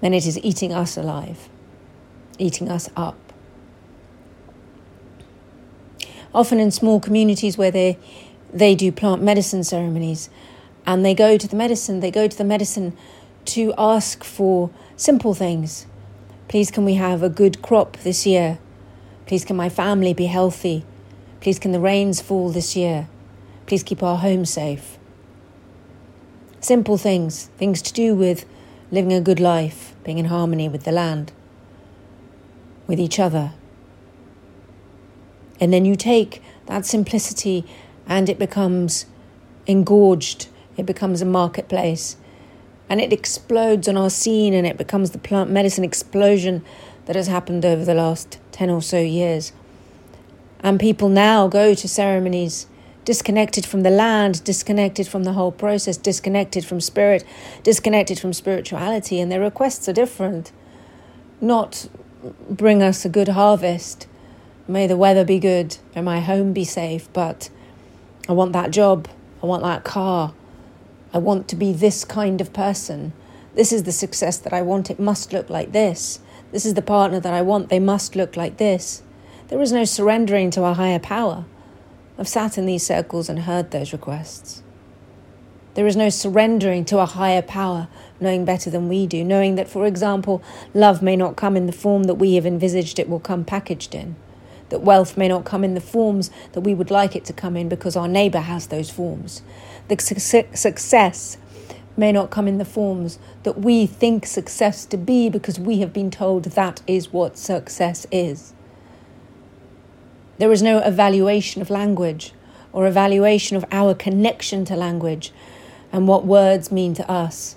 then 0.00 0.14
it 0.14 0.26
is 0.26 0.38
eating 0.44 0.72
us 0.72 0.96
alive, 0.96 1.48
eating 2.38 2.68
us 2.68 2.88
up. 2.96 3.18
Often 6.32 6.60
in 6.60 6.70
small 6.70 7.00
communities 7.00 7.58
where 7.58 7.72
they, 7.72 7.98
they 8.52 8.76
do 8.76 8.92
plant 8.92 9.22
medicine 9.22 9.64
ceremonies 9.64 10.30
and 10.86 11.04
they 11.04 11.14
go 11.14 11.36
to 11.36 11.48
the 11.48 11.56
medicine, 11.56 11.98
they 11.98 12.12
go 12.12 12.28
to 12.28 12.38
the 12.38 12.44
medicine 12.44 12.96
to 13.46 13.74
ask 13.76 14.22
for 14.22 14.70
simple 14.96 15.34
things. 15.34 15.86
Please, 16.48 16.70
can 16.70 16.84
we 16.84 16.94
have 16.94 17.22
a 17.22 17.28
good 17.28 17.60
crop 17.60 17.96
this 17.98 18.24
year? 18.24 18.58
Please, 19.26 19.44
can 19.44 19.56
my 19.56 19.68
family 19.68 20.14
be 20.14 20.26
healthy? 20.26 20.84
Please, 21.40 21.58
can 21.58 21.72
the 21.72 21.80
rains 21.80 22.20
fall 22.20 22.50
this 22.50 22.76
year? 22.76 23.08
Please 23.66 23.82
keep 23.82 24.02
our 24.02 24.18
home 24.18 24.44
safe. 24.44 24.96
Simple 26.60 26.96
things, 26.96 27.46
things 27.58 27.82
to 27.82 27.92
do 27.92 28.14
with 28.14 28.44
living 28.92 29.12
a 29.12 29.20
good 29.20 29.40
life, 29.40 29.96
being 30.04 30.18
in 30.18 30.26
harmony 30.26 30.68
with 30.68 30.84
the 30.84 30.92
land, 30.92 31.32
with 32.86 33.00
each 33.00 33.18
other. 33.18 33.52
And 35.58 35.72
then 35.72 35.84
you 35.84 35.96
take 35.96 36.42
that 36.66 36.86
simplicity 36.86 37.64
and 38.06 38.28
it 38.28 38.38
becomes 38.38 39.06
engorged, 39.66 40.48
it 40.76 40.86
becomes 40.86 41.20
a 41.20 41.24
marketplace, 41.24 42.16
and 42.88 43.00
it 43.00 43.12
explodes 43.12 43.88
on 43.88 43.96
our 43.96 44.10
scene 44.10 44.54
and 44.54 44.66
it 44.66 44.76
becomes 44.76 45.10
the 45.10 45.18
plant 45.18 45.50
medicine 45.50 45.84
explosion 45.84 46.64
that 47.06 47.16
has 47.16 47.26
happened 47.26 47.64
over 47.64 47.84
the 47.84 47.94
last 47.94 48.38
10 48.52 48.70
or 48.70 48.82
so 48.82 49.00
years. 49.00 49.52
And 50.60 50.80
people 50.80 51.08
now 51.08 51.48
go 51.48 51.74
to 51.74 51.88
ceremonies 51.88 52.66
disconnected 53.04 53.64
from 53.64 53.82
the 53.82 53.90
land, 53.90 54.42
disconnected 54.42 55.06
from 55.06 55.22
the 55.22 55.32
whole 55.32 55.52
process, 55.52 55.96
disconnected 55.96 56.64
from 56.64 56.80
spirit, 56.80 57.24
disconnected 57.62 58.18
from 58.18 58.32
spirituality, 58.32 59.20
and 59.20 59.30
their 59.30 59.40
requests 59.40 59.88
are 59.88 59.92
different. 59.92 60.50
Not 61.40 61.88
bring 62.50 62.82
us 62.82 63.04
a 63.04 63.08
good 63.08 63.28
harvest, 63.28 64.08
may 64.66 64.88
the 64.88 64.96
weather 64.96 65.24
be 65.24 65.38
good, 65.38 65.76
may 65.94 66.02
my 66.02 66.20
home 66.20 66.52
be 66.52 66.64
safe, 66.64 67.08
but 67.12 67.48
I 68.28 68.32
want 68.32 68.52
that 68.54 68.72
job, 68.72 69.06
I 69.40 69.46
want 69.46 69.62
that 69.62 69.84
car, 69.84 70.34
I 71.12 71.18
want 71.18 71.48
to 71.48 71.56
be 71.56 71.72
this 71.72 72.04
kind 72.04 72.40
of 72.40 72.52
person. 72.52 73.12
This 73.54 73.72
is 73.72 73.84
the 73.84 73.92
success 73.92 74.38
that 74.38 74.52
I 74.52 74.62
want, 74.62 74.90
it 74.90 74.98
must 74.98 75.32
look 75.32 75.48
like 75.48 75.72
this. 75.72 76.20
This 76.52 76.66
is 76.66 76.74
the 76.74 76.82
partner 76.82 77.20
that 77.20 77.32
I 77.32 77.42
want, 77.42 77.68
they 77.68 77.80
must 77.80 78.16
look 78.16 78.36
like 78.36 78.58
this. 78.58 79.02
There 79.48 79.60
is 79.60 79.72
no 79.72 79.84
surrendering 79.84 80.50
to 80.52 80.64
a 80.64 80.74
higher 80.74 80.98
power. 80.98 81.44
I've 82.18 82.28
sat 82.28 82.58
in 82.58 82.66
these 82.66 82.84
circles 82.84 83.28
and 83.28 83.40
heard 83.40 83.70
those 83.70 83.92
requests. 83.92 84.62
There 85.74 85.86
is 85.86 85.96
no 85.96 86.08
surrendering 86.08 86.86
to 86.86 86.98
a 87.00 87.06
higher 87.06 87.42
power, 87.42 87.88
knowing 88.18 88.46
better 88.46 88.70
than 88.70 88.88
we 88.88 89.06
do, 89.06 89.22
knowing 89.22 89.56
that, 89.56 89.68
for 89.68 89.86
example, 89.86 90.42
love 90.72 91.02
may 91.02 91.16
not 91.16 91.36
come 91.36 91.54
in 91.56 91.66
the 91.66 91.72
form 91.72 92.04
that 92.04 92.14
we 92.14 92.34
have 92.36 92.46
envisaged 92.46 92.98
it 92.98 93.10
will 93.10 93.20
come 93.20 93.44
packaged 93.44 93.94
in, 93.94 94.16
that 94.70 94.80
wealth 94.80 95.18
may 95.18 95.28
not 95.28 95.44
come 95.44 95.62
in 95.62 95.74
the 95.74 95.80
forms 95.82 96.30
that 96.52 96.62
we 96.62 96.72
would 96.72 96.90
like 96.90 97.14
it 97.14 97.26
to 97.26 97.34
come 97.34 97.58
in 97.58 97.68
because 97.68 97.94
our 97.94 98.08
neighbour 98.08 98.40
has 98.40 98.68
those 98.68 98.88
forms. 98.88 99.42
The 99.88 99.98
su- 99.98 100.44
success 100.52 101.38
may 101.96 102.12
not 102.12 102.30
come 102.30 102.46
in 102.48 102.58
the 102.58 102.64
forms 102.64 103.18
that 103.44 103.58
we 103.58 103.86
think 103.86 104.26
success 104.26 104.84
to 104.86 104.96
be 104.96 105.28
because 105.28 105.58
we 105.58 105.78
have 105.78 105.92
been 105.92 106.10
told 106.10 106.44
that 106.44 106.82
is 106.86 107.12
what 107.12 107.38
success 107.38 108.06
is. 108.10 108.52
There 110.38 110.52
is 110.52 110.62
no 110.62 110.78
evaluation 110.78 111.62
of 111.62 111.70
language 111.70 112.32
or 112.72 112.86
evaluation 112.86 113.56
of 113.56 113.64
our 113.72 113.94
connection 113.94 114.64
to 114.66 114.76
language 114.76 115.32
and 115.92 116.06
what 116.06 116.26
words 116.26 116.70
mean 116.70 116.92
to 116.94 117.10
us. 117.10 117.56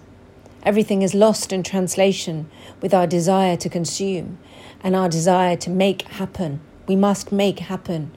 Everything 0.63 1.01
is 1.01 1.13
lost 1.13 1.51
in 1.51 1.63
translation 1.63 2.49
with 2.81 2.93
our 2.93 3.07
desire 3.07 3.57
to 3.57 3.69
consume 3.69 4.37
and 4.81 4.95
our 4.95 5.09
desire 5.09 5.57
to 5.57 5.69
make 5.69 6.03
happen. 6.03 6.61
We 6.87 6.95
must 6.95 7.31
make 7.31 7.59
happen. 7.59 8.11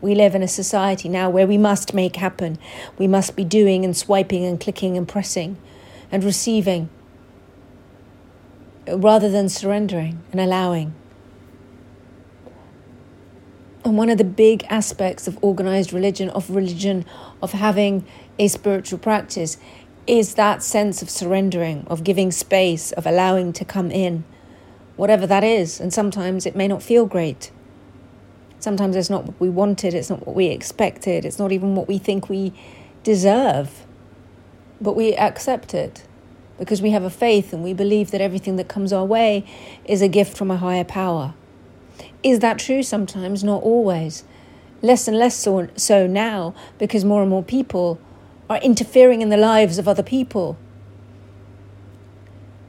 We 0.00 0.14
live 0.14 0.34
in 0.34 0.42
a 0.42 0.48
society 0.48 1.08
now 1.08 1.30
where 1.30 1.46
we 1.46 1.58
must 1.58 1.94
make 1.94 2.16
happen. 2.16 2.58
We 2.98 3.08
must 3.08 3.34
be 3.34 3.44
doing 3.44 3.84
and 3.84 3.96
swiping 3.96 4.44
and 4.44 4.60
clicking 4.60 4.96
and 4.96 5.08
pressing 5.08 5.56
and 6.12 6.22
receiving 6.22 6.90
rather 8.88 9.28
than 9.28 9.48
surrendering 9.48 10.22
and 10.32 10.40
allowing. 10.40 10.94
And 13.84 13.96
one 13.96 14.10
of 14.10 14.18
the 14.18 14.24
big 14.24 14.64
aspects 14.68 15.28
of 15.28 15.38
organized 15.42 15.92
religion, 15.92 16.28
of 16.30 16.50
religion, 16.50 17.04
of 17.40 17.52
having 17.52 18.04
a 18.38 18.48
spiritual 18.48 18.98
practice, 18.98 19.58
is 20.06 20.34
that 20.34 20.62
sense 20.62 21.02
of 21.02 21.10
surrendering, 21.10 21.86
of 21.88 22.04
giving 22.04 22.30
space, 22.30 22.92
of 22.92 23.06
allowing 23.06 23.52
to 23.54 23.64
come 23.64 23.90
in, 23.90 24.24
whatever 24.96 25.26
that 25.26 25.44
is. 25.44 25.80
And 25.80 25.92
sometimes 25.92 26.46
it 26.46 26.56
may 26.56 26.68
not 26.68 26.82
feel 26.82 27.06
great. 27.06 27.50
Sometimes 28.66 28.96
it's 28.96 29.08
not 29.08 29.26
what 29.26 29.38
we 29.38 29.48
wanted, 29.48 29.94
it's 29.94 30.10
not 30.10 30.26
what 30.26 30.34
we 30.34 30.46
expected, 30.46 31.24
it's 31.24 31.38
not 31.38 31.52
even 31.52 31.76
what 31.76 31.86
we 31.86 31.98
think 31.98 32.28
we 32.28 32.52
deserve. 33.04 33.86
But 34.80 34.96
we 34.96 35.14
accept 35.14 35.72
it 35.72 36.04
because 36.58 36.82
we 36.82 36.90
have 36.90 37.04
a 37.04 37.08
faith 37.08 37.52
and 37.52 37.62
we 37.62 37.72
believe 37.72 38.10
that 38.10 38.20
everything 38.20 38.56
that 38.56 38.66
comes 38.66 38.92
our 38.92 39.04
way 39.04 39.44
is 39.84 40.02
a 40.02 40.08
gift 40.08 40.36
from 40.36 40.50
a 40.50 40.56
higher 40.56 40.82
power. 40.82 41.32
Is 42.24 42.40
that 42.40 42.58
true 42.58 42.82
sometimes? 42.82 43.44
Not 43.44 43.62
always. 43.62 44.24
Less 44.82 45.06
and 45.06 45.16
less 45.16 45.36
so, 45.36 45.68
so 45.76 46.08
now 46.08 46.52
because 46.76 47.04
more 47.04 47.20
and 47.20 47.30
more 47.30 47.44
people 47.44 48.00
are 48.50 48.58
interfering 48.58 49.22
in 49.22 49.28
the 49.28 49.36
lives 49.36 49.78
of 49.78 49.86
other 49.86 50.02
people. 50.02 50.58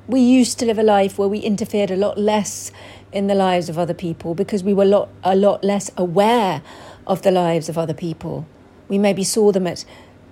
We 0.07 0.21
used 0.21 0.57
to 0.59 0.65
live 0.65 0.79
a 0.79 0.83
life 0.83 1.17
where 1.17 1.27
we 1.27 1.39
interfered 1.39 1.91
a 1.91 1.97
lot 1.97 2.17
less 2.17 2.71
in 3.11 3.27
the 3.27 3.35
lives 3.35 3.67
of 3.67 3.77
other 3.77 3.93
people 3.93 4.35
because 4.35 4.63
we 4.63 4.73
were 4.73 4.83
a 4.83 4.87
lot, 4.87 5.09
a 5.21 5.35
lot 5.35 5.65
less 5.65 5.91
aware 5.97 6.61
of 7.05 7.23
the 7.23 7.31
lives 7.31 7.67
of 7.67 7.77
other 7.77 7.93
people. 7.93 8.47
We 8.87 8.97
maybe 8.97 9.25
saw 9.25 9.51
them 9.51 9.67
at 9.67 9.83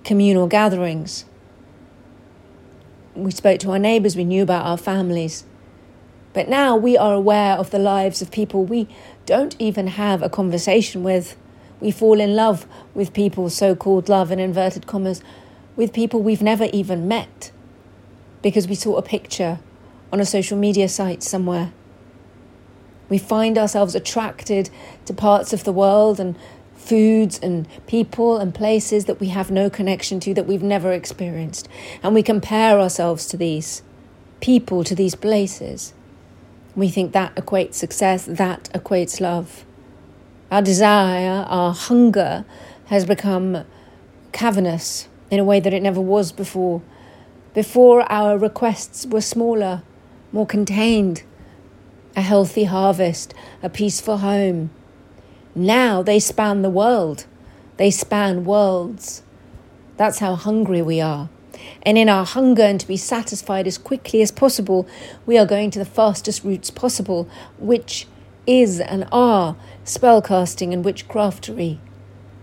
communal 0.02 0.46
gatherings. 0.46 1.26
We 3.14 3.30
spoke 3.32 3.60
to 3.60 3.70
our 3.70 3.78
neighbours, 3.78 4.16
we 4.16 4.24
knew 4.24 4.42
about 4.42 4.64
our 4.64 4.78
families. 4.78 5.44
But 6.32 6.48
now 6.48 6.74
we 6.74 6.96
are 6.96 7.12
aware 7.12 7.56
of 7.56 7.70
the 7.70 7.78
lives 7.78 8.22
of 8.22 8.30
people 8.30 8.64
we 8.64 8.88
don't 9.26 9.56
even 9.58 9.88
have 9.88 10.22
a 10.22 10.30
conversation 10.30 11.02
with. 11.02 11.36
We 11.80 11.90
fall 11.90 12.18
in 12.18 12.34
love 12.34 12.66
with 12.94 13.12
people, 13.12 13.50
so 13.50 13.74
called 13.74 14.08
love 14.08 14.30
in 14.30 14.38
inverted 14.38 14.86
commas, 14.86 15.20
with 15.76 15.92
people 15.92 16.22
we've 16.22 16.40
never 16.40 16.64
even 16.72 17.06
met 17.06 17.50
because 18.40 18.68
we 18.68 18.74
saw 18.74 18.96
a 18.96 19.02
picture 19.02 19.58
on 20.16 20.20
a 20.20 20.24
social 20.24 20.56
media 20.56 20.88
site 20.88 21.22
somewhere. 21.22 21.70
We 23.10 23.18
find 23.18 23.58
ourselves 23.58 23.94
attracted 23.94 24.70
to 25.04 25.12
parts 25.12 25.52
of 25.52 25.64
the 25.64 25.74
world 25.74 26.18
and 26.18 26.36
foods 26.74 27.38
and 27.42 27.68
people 27.86 28.38
and 28.38 28.54
places 28.54 29.04
that 29.04 29.20
we 29.20 29.28
have 29.28 29.50
no 29.50 29.68
connection 29.68 30.18
to, 30.20 30.32
that 30.32 30.46
we've 30.46 30.62
never 30.62 30.90
experienced. 30.90 31.68
And 32.02 32.14
we 32.14 32.22
compare 32.22 32.80
ourselves 32.80 33.26
to 33.26 33.36
these 33.36 33.82
people, 34.40 34.84
to 34.84 34.94
these 34.94 35.14
places. 35.14 35.92
We 36.74 36.88
think 36.88 37.12
that 37.12 37.34
equates 37.34 37.74
success, 37.74 38.24
that 38.24 38.70
equates 38.72 39.20
love. 39.20 39.66
Our 40.50 40.62
desire, 40.62 41.44
our 41.46 41.74
hunger 41.74 42.46
has 42.86 43.04
become 43.04 43.66
cavernous 44.32 45.08
in 45.30 45.40
a 45.40 45.44
way 45.44 45.60
that 45.60 45.74
it 45.74 45.82
never 45.82 46.00
was 46.00 46.32
before. 46.32 46.80
Before, 47.52 48.10
our 48.10 48.38
requests 48.38 49.04
were 49.04 49.20
smaller, 49.20 49.82
more 50.36 50.46
contained 50.46 51.22
a 52.14 52.20
healthy 52.20 52.64
harvest, 52.64 53.32
a 53.62 53.70
peaceful 53.70 54.18
home. 54.18 54.68
Now 55.54 56.02
they 56.02 56.20
span 56.20 56.60
the 56.60 56.68
world, 56.68 57.24
they 57.78 57.90
span 57.90 58.44
worlds. 58.44 59.22
That's 59.96 60.18
how 60.18 60.34
hungry 60.34 60.82
we 60.82 61.00
are. 61.00 61.30
And 61.84 61.96
in 61.96 62.10
our 62.10 62.26
hunger 62.26 62.64
and 62.64 62.78
to 62.78 62.86
be 62.86 62.98
satisfied 62.98 63.66
as 63.66 63.78
quickly 63.78 64.20
as 64.20 64.30
possible, 64.30 64.86
we 65.24 65.38
are 65.38 65.46
going 65.46 65.70
to 65.70 65.78
the 65.78 65.86
fastest 65.86 66.44
routes 66.44 66.70
possible, 66.70 67.26
which 67.58 68.06
is 68.46 68.78
and 68.78 69.08
are 69.10 69.56
spellcasting 69.86 70.70
and 70.70 70.84
witchcraftery. 70.84 71.78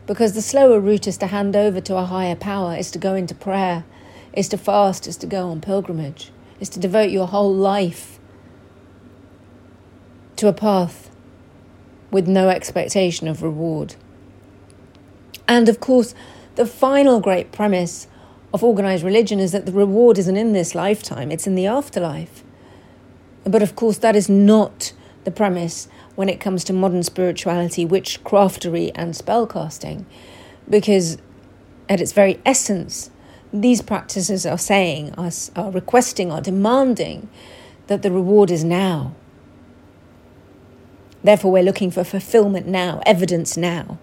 Because 0.08 0.34
the 0.34 0.42
slower 0.42 0.80
route 0.80 1.08
is 1.08 1.18
to 1.18 1.28
hand 1.28 1.56
over 1.56 1.80
to 1.82 1.98
a 1.98 2.06
higher 2.06 2.36
power, 2.36 2.76
is 2.76 2.90
to 2.90 2.98
go 2.98 3.14
into 3.14 3.36
prayer, 3.36 3.86
is 4.34 4.50
to 4.50 4.58
fast, 4.58 5.06
is 5.06 5.16
to 5.18 5.28
go 5.28 5.50
on 5.50 5.62
pilgrimage, 5.62 6.32
is 6.64 6.70
to 6.70 6.80
devote 6.80 7.12
your 7.12 7.28
whole 7.28 7.54
life 7.54 8.20
to 10.38 10.48
a 10.48 10.54
path 10.54 11.12
with 12.10 12.26
no 12.26 12.48
expectation 12.48 13.28
of 13.28 13.44
reward. 13.44 13.96
And 15.46 15.68
of 15.68 15.82
course, 15.82 16.16
the 16.56 16.66
final 16.66 17.20
great 17.20 17.52
premise 17.52 18.08
of 18.54 18.64
organized 18.64 19.04
religion 19.04 19.42
is 19.42 19.52
that 19.52 19.66
the 19.66 19.74
reward 19.74 20.18
isn't 20.18 20.38
in 20.38 20.54
this 20.54 20.74
lifetime, 20.74 21.34
it's 21.34 21.46
in 21.46 21.56
the 21.56 21.68
afterlife. 21.68 22.46
But 23.44 23.62
of 23.62 23.76
course, 23.76 23.98
that 23.98 24.16
is 24.16 24.30
not 24.30 24.94
the 25.26 25.32
premise 25.32 25.90
when 26.16 26.30
it 26.30 26.40
comes 26.40 26.64
to 26.64 26.72
modern 26.72 27.04
spirituality, 27.04 27.86
witchcraftery, 27.86 28.94
and 28.96 29.14
spellcasting, 29.14 30.06
because 30.70 31.18
at 31.90 32.00
its 32.00 32.14
very 32.14 32.40
essence, 32.46 33.10
these 33.54 33.84
practices 33.84 34.46
are 34.46 34.58
saying, 34.58 35.14
are, 35.14 35.32
are 35.56 35.72
requesting, 35.72 36.32
are 36.32 36.42
demanding 36.42 37.30
that 37.88 38.02
the 38.02 38.12
reward 38.12 38.50
is 38.50 38.64
now. 38.64 39.14
Therefore, 41.24 41.52
we're 41.52 41.64
looking 41.64 41.92
for 41.92 42.04
fulfillment 42.04 42.68
now, 42.68 43.02
evidence 43.06 43.56
now, 43.56 44.00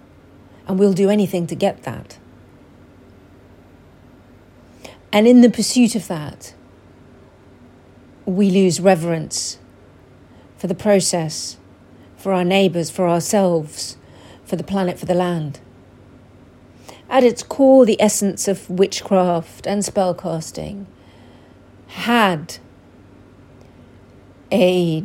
and 0.67 0.79
we'll 0.79 0.93
do 0.93 1.11
anything 1.11 1.47
to 1.49 1.57
get 1.57 1.83
that. 1.83 2.19
And 5.13 5.27
in 5.27 5.41
the 5.41 5.51
pursuit 5.51 5.97
of 5.97 6.07
that, 6.07 6.55
we 8.25 8.51
lose 8.51 8.81
reverence 8.81 9.59
for 10.57 10.69
the 10.69 10.75
process, 10.75 11.57
for 12.17 12.33
our 12.33 12.45
neighbours, 12.45 12.91
for 12.91 13.09
ourselves, 13.09 13.97
for 14.45 14.55
the 14.55 14.63
planet, 14.63 14.99
for 14.99 15.07
the 15.07 15.15
land. 15.15 15.59
At 17.11 17.25
its 17.25 17.43
core, 17.43 17.85
the 17.85 18.01
essence 18.01 18.47
of 18.47 18.71
witchcraft 18.71 19.67
and 19.67 19.83
spellcasting 19.83 20.87
had 21.89 22.59
a, 24.53 25.05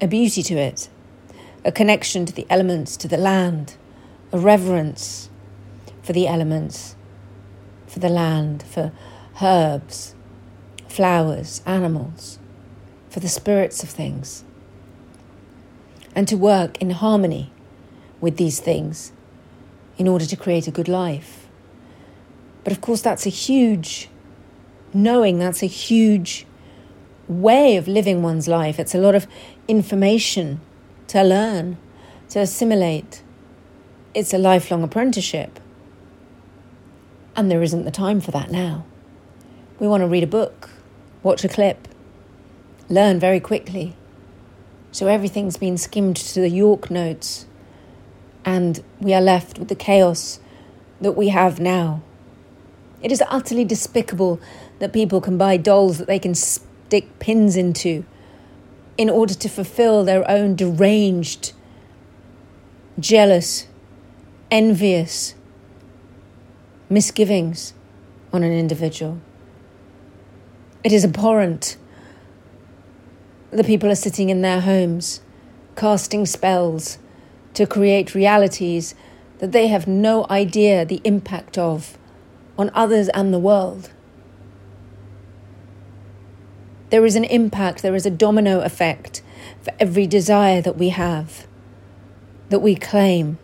a 0.00 0.08
beauty 0.08 0.42
to 0.42 0.54
it 0.54 0.88
a 1.62 1.70
connection 1.70 2.24
to 2.24 2.32
the 2.32 2.46
elements, 2.48 2.96
to 2.96 3.06
the 3.06 3.18
land, 3.18 3.76
a 4.32 4.38
reverence 4.38 5.28
for 6.02 6.14
the 6.14 6.26
elements, 6.26 6.96
for 7.86 7.98
the 7.98 8.08
land, 8.08 8.62
for 8.62 8.90
herbs, 9.42 10.14
flowers, 10.88 11.60
animals, 11.66 12.38
for 13.10 13.20
the 13.20 13.28
spirits 13.28 13.82
of 13.82 13.90
things, 13.90 14.42
and 16.14 16.26
to 16.26 16.34
work 16.34 16.80
in 16.80 16.92
harmony 16.92 17.52
with 18.22 18.38
these 18.38 18.58
things 18.58 19.12
in 20.00 20.08
order 20.08 20.24
to 20.24 20.34
create 20.34 20.66
a 20.66 20.70
good 20.70 20.88
life. 20.88 21.46
But 22.64 22.72
of 22.72 22.80
course, 22.80 23.02
that's 23.02 23.26
a 23.26 23.28
huge 23.28 24.08
knowing, 24.94 25.38
that's 25.38 25.62
a 25.62 25.66
huge 25.66 26.46
way 27.28 27.76
of 27.76 27.86
living 27.86 28.22
one's 28.22 28.48
life. 28.48 28.80
It's 28.80 28.94
a 28.94 28.98
lot 28.98 29.14
of 29.14 29.26
information 29.68 30.62
to 31.08 31.22
learn, 31.22 31.76
to 32.30 32.40
assimilate. 32.40 33.22
It's 34.14 34.32
a 34.32 34.38
lifelong 34.38 34.82
apprenticeship. 34.82 35.60
And 37.36 37.50
there 37.50 37.62
isn't 37.62 37.84
the 37.84 37.90
time 37.90 38.22
for 38.22 38.30
that 38.30 38.50
now. 38.50 38.86
We 39.78 39.86
want 39.86 40.00
to 40.00 40.06
read 40.06 40.24
a 40.24 40.26
book, 40.26 40.70
watch 41.22 41.44
a 41.44 41.48
clip, 41.48 41.86
learn 42.88 43.20
very 43.20 43.38
quickly. 43.38 43.94
So 44.92 45.08
everything's 45.08 45.58
been 45.58 45.76
skimmed 45.76 46.16
to 46.16 46.40
the 46.40 46.48
York 46.48 46.90
notes, 46.90 47.44
and 48.44 48.82
we 49.00 49.14
are 49.14 49.20
left 49.20 49.58
with 49.58 49.68
the 49.68 49.74
chaos 49.74 50.40
that 51.00 51.12
we 51.12 51.28
have 51.28 51.60
now. 51.60 52.02
It 53.02 53.12
is 53.12 53.22
utterly 53.28 53.64
despicable 53.64 54.40
that 54.78 54.92
people 54.92 55.20
can 55.20 55.38
buy 55.38 55.56
dolls 55.56 55.98
that 55.98 56.06
they 56.06 56.18
can 56.18 56.34
stick 56.34 57.18
pins 57.18 57.56
into 57.56 58.04
in 58.98 59.08
order 59.08 59.34
to 59.34 59.48
fulfill 59.48 60.04
their 60.04 60.28
own 60.30 60.54
deranged, 60.56 61.52
jealous, 62.98 63.66
envious 64.50 65.34
misgivings 66.90 67.72
on 68.32 68.42
an 68.42 68.52
individual. 68.52 69.20
It 70.82 70.92
is 70.92 71.04
abhorrent. 71.04 71.76
The 73.50 73.64
people 73.64 73.90
are 73.90 73.96
sitting 73.96 74.28
in 74.28 74.42
their 74.42 74.60
homes, 74.60 75.20
casting 75.76 76.26
spells 76.26 76.98
to 77.54 77.66
create 77.66 78.14
realities 78.14 78.94
that 79.38 79.52
they 79.52 79.68
have 79.68 79.86
no 79.86 80.26
idea 80.30 80.84
the 80.84 81.00
impact 81.04 81.58
of 81.58 81.98
on 82.58 82.70
others 82.74 83.08
and 83.10 83.32
the 83.32 83.38
world. 83.38 83.90
There 86.90 87.06
is 87.06 87.16
an 87.16 87.24
impact, 87.24 87.82
there 87.82 87.94
is 87.94 88.04
a 88.04 88.10
domino 88.10 88.60
effect 88.60 89.22
for 89.62 89.72
every 89.78 90.06
desire 90.06 90.60
that 90.60 90.76
we 90.76 90.90
have, 90.90 91.46
that 92.48 92.58
we 92.60 92.74
claim. 92.74 93.38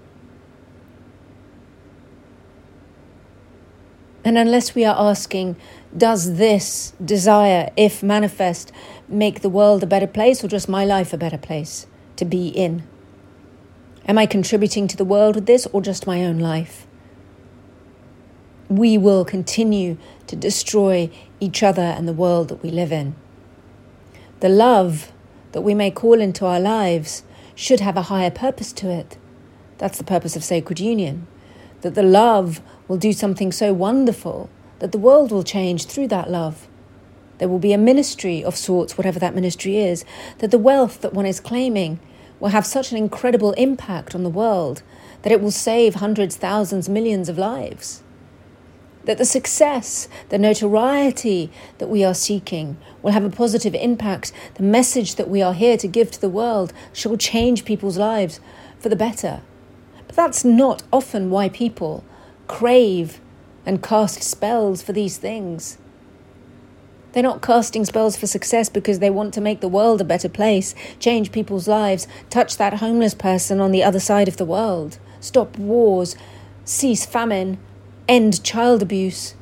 And 4.25 4.37
unless 4.37 4.75
we 4.75 4.85
are 4.85 4.97
asking, 4.99 5.57
does 5.97 6.37
this 6.37 6.93
desire, 7.03 7.71
if 7.77 8.03
manifest, 8.03 8.73
make 9.09 9.41
the 9.41 9.49
world 9.49 9.85
a 9.85 9.87
better 9.87 10.09
place 10.09 10.43
or 10.43 10.49
just 10.49 10.69
my 10.69 10.85
life 10.85 11.13
a 11.13 11.17
better 11.17 11.39
place 11.39 11.87
to 12.17 12.25
be 12.25 12.49
in? 12.49 12.83
Am 14.09 14.19
I 14.19 14.27
contributing 14.27 14.87
to 14.87 14.97
the 14.97 15.05
world 15.05 15.35
with 15.35 15.47
this 15.47 15.67
or 15.73 15.83
just 15.83 16.07
my 16.07 16.25
own 16.25 16.39
life? 16.39 16.87
We 18.69 18.97
will 18.97 19.25
continue 19.25 19.99
to 20.29 20.37
destroy 20.37 21.11
each 21.41 21.65
other 21.65 21.83
and 21.83 22.07
the 22.07 22.13
world 22.13 22.49
that 22.49 22.63
we 22.63 22.71
live 22.71 22.93
in. 22.93 23.17
The 24.39 24.49
love 24.49 25.11
that 25.51 25.63
we 25.63 25.75
may 25.75 25.91
call 25.91 26.21
into 26.21 26.47
our 26.47 26.61
lives 26.61 27.25
should 27.57 27.81
have 27.81 27.97
a 27.97 28.03
higher 28.03 28.31
purpose 28.31 28.73
to 28.75 28.91
it. 28.91 29.19
That's 29.79 29.99
the 29.99 30.05
purpose 30.05 30.37
of 30.37 30.45
sacred 30.45 30.79
union. 30.79 31.27
That 31.81 31.97
the 31.97 32.05
love 32.05 32.61
will 32.87 32.99
do 32.99 33.13
something 33.13 33.51
so 33.51 33.73
wonderful 33.73 34.49
that 34.79 34.93
the 34.93 34.99
world 34.99 35.33
will 35.33 35.43
change 35.43 35.87
through 35.87 36.09
that 36.09 36.31
love. 36.31 36.69
There 37.39 37.49
will 37.49 37.59
be 37.59 37.73
a 37.73 37.79
ministry 37.79 38.45
of 38.45 38.57
sorts, 38.57 38.97
whatever 38.97 39.19
that 39.19 39.35
ministry 39.35 39.79
is, 39.79 40.05
that 40.39 40.53
the 40.53 40.59
wealth 40.59 41.01
that 41.01 41.13
one 41.13 41.27
is 41.27 41.41
claiming 41.41 41.99
will 42.41 42.49
have 42.49 42.67
such 42.67 42.93
an 42.93 42.99
incredible 42.99 43.53
impact 43.53 44.15
on 44.15 44.23
the 44.23 44.31
world 44.31 44.83
that 45.23 45.33
it 45.33 45.41
will 45.41 45.51
save 45.51 45.97
hundreds, 45.97 46.37
thousands, 46.37 46.89
millions 46.89 47.29
of 47.29 47.39
lives 47.39 48.03
that 49.07 49.19
the 49.19 49.25
success, 49.25 50.09
the 50.29 50.39
notoriety 50.39 51.51
that 51.79 51.89
we 51.89 52.05
are 52.05 52.15
seeking 52.15 52.77
will 53.03 53.13
have 53.13 53.25
a 53.25 53.31
positive 53.31 53.75
impact. 53.75 54.33
The 54.55 54.63
message 54.63 55.15
that 55.15 55.31
we 55.31 55.43
are 55.43 55.55
here 55.55 55.77
to 55.79 55.89
give 55.89 56.11
to 56.11 56.21
the 56.21 56.29
world 56.29 56.73
shall 56.93 57.17
change 57.17 57.65
people's 57.65 57.97
lives 57.97 58.41
for 58.79 58.89
the 58.89 58.97
better. 58.97 59.43
But 60.07 60.17
that's 60.17 60.45
not 60.45 60.83
often 60.93 61.31
why 61.31 61.49
people 61.49 62.05
crave 62.49 63.21
and 63.65 63.83
cast 63.83 64.23
spells 64.23 64.83
for 64.83 64.93
these 64.93 65.17
things. 65.19 65.79
They're 67.17 67.23
not 67.23 67.41
casting 67.41 67.87
spells 67.87 68.15
for 68.15 68.27
success 68.27 68.69
because 68.69 68.99
they 68.99 69.09
want 69.09 69.33
to 69.33 69.41
make 69.41 69.63
the 69.63 69.69
world 69.69 70.03
a 70.03 70.05
better 70.05 70.29
place, 70.29 70.75
change 70.99 71.33
people's 71.33 71.67
lives, 71.67 72.07
touch 72.29 72.59
that 72.59 72.75
homeless 72.75 73.15
person 73.15 73.59
on 73.59 73.71
the 73.71 73.83
other 73.83 74.01
side 74.01 74.29
of 74.29 74.37
the 74.37 74.45
world, 74.45 74.99
stop 75.19 75.57
wars, 75.57 76.15
cease 76.67 77.07
famine, 77.07 77.57
end 78.07 78.45
child 78.45 78.83
abuse, 78.83 79.35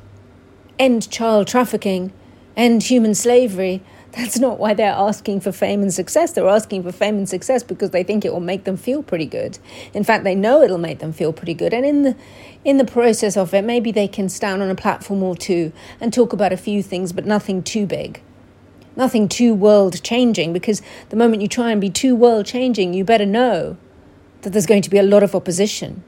end 0.78 1.10
child 1.10 1.48
trafficking, 1.48 2.12
end 2.56 2.84
human 2.84 3.12
slavery. 3.12 3.82
That's 4.16 4.38
not 4.38 4.60
why 4.60 4.74
they're 4.74 4.92
asking 4.92 5.40
for 5.40 5.50
fame 5.50 5.82
and 5.82 5.92
success. 5.92 6.32
They're 6.32 6.48
asking 6.48 6.84
for 6.84 6.92
fame 6.92 7.16
and 7.16 7.28
success 7.28 7.64
because 7.64 7.90
they 7.90 8.04
think 8.04 8.24
it 8.24 8.32
will 8.32 8.38
make 8.38 8.62
them 8.62 8.76
feel 8.76 9.02
pretty 9.02 9.26
good. 9.26 9.58
In 9.92 10.04
fact, 10.04 10.22
they 10.22 10.36
know 10.36 10.62
it'll 10.62 10.78
make 10.78 11.00
them 11.00 11.12
feel 11.12 11.32
pretty 11.32 11.54
good. 11.54 11.74
And 11.74 11.84
in 11.84 12.02
the 12.02 12.16
in 12.64 12.78
the 12.78 12.84
process 12.84 13.36
of 13.36 13.52
it, 13.52 13.62
maybe 13.62 13.90
they 13.90 14.06
can 14.06 14.28
stand 14.28 14.62
on 14.62 14.70
a 14.70 14.74
platform 14.76 15.22
or 15.22 15.34
two 15.34 15.72
and 16.00 16.12
talk 16.12 16.32
about 16.32 16.52
a 16.52 16.56
few 16.56 16.82
things, 16.82 17.12
but 17.12 17.26
nothing 17.26 17.62
too 17.62 17.86
big. 17.86 18.22
Nothing 18.96 19.28
too 19.28 19.52
world 19.52 20.00
changing, 20.04 20.52
because 20.52 20.80
the 21.08 21.16
moment 21.16 21.42
you 21.42 21.48
try 21.48 21.72
and 21.72 21.80
be 21.80 21.90
too 21.90 22.14
world 22.14 22.46
changing, 22.46 22.94
you 22.94 23.04
better 23.04 23.26
know 23.26 23.76
that 24.42 24.50
there's 24.50 24.66
going 24.66 24.82
to 24.82 24.90
be 24.90 24.98
a 24.98 25.02
lot 25.02 25.24
of 25.24 25.34
opposition 25.34 26.04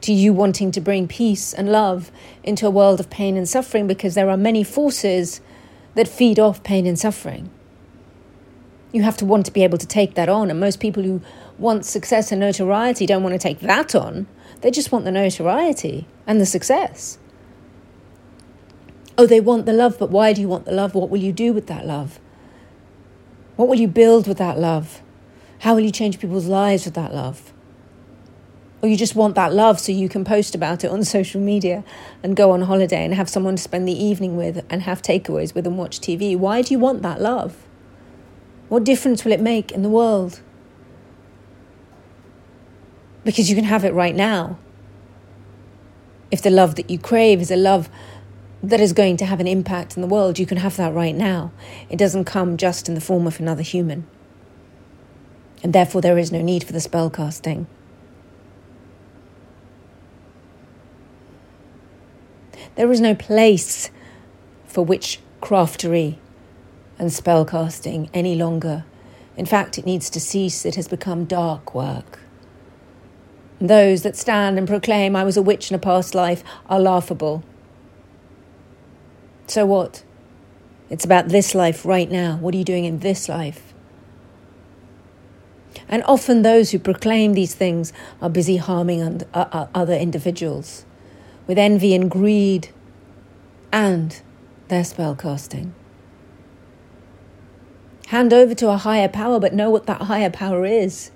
to 0.00 0.12
you 0.12 0.32
wanting 0.32 0.72
to 0.72 0.80
bring 0.80 1.06
peace 1.06 1.54
and 1.54 1.70
love 1.70 2.10
into 2.42 2.66
a 2.66 2.70
world 2.70 2.98
of 2.98 3.08
pain 3.08 3.36
and 3.36 3.48
suffering 3.48 3.86
because 3.86 4.14
there 4.14 4.28
are 4.28 4.36
many 4.36 4.64
forces 4.64 5.40
that 5.94 6.08
feed 6.08 6.38
off 6.38 6.62
pain 6.62 6.86
and 6.86 6.98
suffering. 6.98 7.50
You 8.92 9.02
have 9.02 9.16
to 9.18 9.24
want 9.24 9.46
to 9.46 9.52
be 9.52 9.64
able 9.64 9.78
to 9.78 9.86
take 9.86 10.14
that 10.14 10.28
on, 10.28 10.50
and 10.50 10.60
most 10.60 10.78
people 10.78 11.02
who 11.02 11.20
want 11.58 11.84
success 11.84 12.30
and 12.30 12.40
notoriety 12.40 13.06
don't 13.06 13.22
want 13.22 13.32
to 13.32 13.38
take 13.38 13.60
that 13.60 13.94
on. 13.94 14.26
They 14.60 14.70
just 14.70 14.92
want 14.92 15.04
the 15.04 15.12
notoriety 15.12 16.06
and 16.26 16.40
the 16.40 16.46
success. 16.46 17.18
Oh, 19.16 19.26
they 19.26 19.40
want 19.40 19.66
the 19.66 19.72
love, 19.72 19.98
but 19.98 20.10
why 20.10 20.32
do 20.32 20.40
you 20.40 20.48
want 20.48 20.64
the 20.64 20.72
love? 20.72 20.94
What 20.94 21.08
will 21.08 21.20
you 21.20 21.32
do 21.32 21.52
with 21.52 21.68
that 21.68 21.86
love? 21.86 22.18
What 23.56 23.68
will 23.68 23.78
you 23.78 23.86
build 23.86 24.26
with 24.26 24.38
that 24.38 24.58
love? 24.58 25.02
How 25.60 25.74
will 25.74 25.82
you 25.82 25.92
change 25.92 26.18
people's 26.18 26.46
lives 26.46 26.84
with 26.84 26.94
that 26.94 27.14
love? 27.14 27.53
Or 28.84 28.86
you 28.86 28.98
just 28.98 29.14
want 29.14 29.34
that 29.34 29.54
love 29.54 29.80
so 29.80 29.92
you 29.92 30.10
can 30.10 30.26
post 30.26 30.54
about 30.54 30.84
it 30.84 30.90
on 30.90 31.02
social 31.18 31.40
media 31.40 31.82
and 32.22 32.36
go 32.36 32.50
on 32.50 32.60
holiday 32.60 33.02
and 33.02 33.14
have 33.14 33.30
someone 33.30 33.56
to 33.56 33.62
spend 33.62 33.88
the 33.88 34.04
evening 34.04 34.36
with 34.36 34.62
and 34.68 34.82
have 34.82 35.00
takeaways 35.00 35.54
with 35.54 35.66
and 35.66 35.78
watch 35.78 36.00
TV. 36.00 36.36
Why 36.36 36.60
do 36.60 36.74
you 36.74 36.78
want 36.78 37.00
that 37.00 37.18
love? 37.18 37.56
What 38.68 38.84
difference 38.84 39.24
will 39.24 39.32
it 39.32 39.40
make 39.40 39.72
in 39.72 39.82
the 39.82 39.88
world? 39.88 40.42
Because 43.24 43.48
you 43.48 43.56
can 43.56 43.64
have 43.64 43.86
it 43.86 43.94
right 43.94 44.14
now. 44.14 44.58
If 46.30 46.42
the 46.42 46.50
love 46.50 46.74
that 46.74 46.90
you 46.90 46.98
crave 46.98 47.40
is 47.40 47.50
a 47.50 47.56
love 47.56 47.88
that 48.62 48.80
is 48.80 48.92
going 48.92 49.16
to 49.16 49.24
have 49.24 49.40
an 49.40 49.46
impact 49.46 49.96
in 49.96 50.02
the 50.02 50.08
world, 50.08 50.38
you 50.38 50.44
can 50.44 50.58
have 50.58 50.76
that 50.76 50.92
right 50.92 51.14
now. 51.14 51.52
It 51.88 51.96
doesn't 51.96 52.26
come 52.26 52.58
just 52.58 52.86
in 52.86 52.94
the 52.94 53.00
form 53.00 53.26
of 53.26 53.40
another 53.40 53.62
human. 53.62 54.06
And 55.62 55.72
therefore, 55.72 56.02
there 56.02 56.18
is 56.18 56.30
no 56.30 56.42
need 56.42 56.64
for 56.64 56.74
the 56.74 56.80
spell 56.80 57.08
casting. 57.08 57.66
There 62.76 62.90
is 62.90 63.00
no 63.00 63.14
place 63.14 63.90
for 64.66 64.84
witchcraftery 64.84 66.16
and 66.98 67.10
spellcasting 67.10 68.10
any 68.12 68.34
longer. 68.34 68.84
In 69.36 69.46
fact, 69.46 69.78
it 69.78 69.86
needs 69.86 70.10
to 70.10 70.20
cease. 70.20 70.64
It 70.64 70.74
has 70.74 70.88
become 70.88 71.24
dark 71.24 71.74
work. 71.74 72.18
Those 73.60 74.02
that 74.02 74.16
stand 74.16 74.58
and 74.58 74.66
proclaim 74.66 75.14
I 75.14 75.22
was 75.22 75.36
a 75.36 75.42
witch 75.42 75.70
in 75.70 75.76
a 75.76 75.78
past 75.78 76.14
life 76.14 76.42
are 76.66 76.80
laughable. 76.80 77.44
So 79.46 79.64
what? 79.64 80.02
It's 80.90 81.04
about 81.04 81.28
this 81.28 81.54
life 81.54 81.86
right 81.86 82.10
now. 82.10 82.36
What 82.38 82.54
are 82.54 82.58
you 82.58 82.64
doing 82.64 82.84
in 82.84 82.98
this 82.98 83.28
life? 83.28 83.72
And 85.88 86.02
often 86.04 86.42
those 86.42 86.72
who 86.72 86.78
proclaim 86.78 87.34
these 87.34 87.54
things 87.54 87.92
are 88.20 88.30
busy 88.30 88.56
harming 88.56 89.02
uh, 89.02 89.48
uh, 89.52 89.66
other 89.74 89.94
individuals 89.94 90.84
with 91.46 91.58
envy 91.58 91.94
and 91.94 92.10
greed 92.10 92.68
and 93.72 94.20
their 94.68 94.82
spellcasting. 94.82 95.72
Hand 98.08 98.32
over 98.32 98.54
to 98.54 98.68
a 98.70 98.76
higher 98.76 99.08
power, 99.08 99.40
but 99.40 99.54
know 99.54 99.70
what 99.70 99.86
that 99.86 100.02
higher 100.02 100.30
power 100.30 100.64
is. 100.64 101.10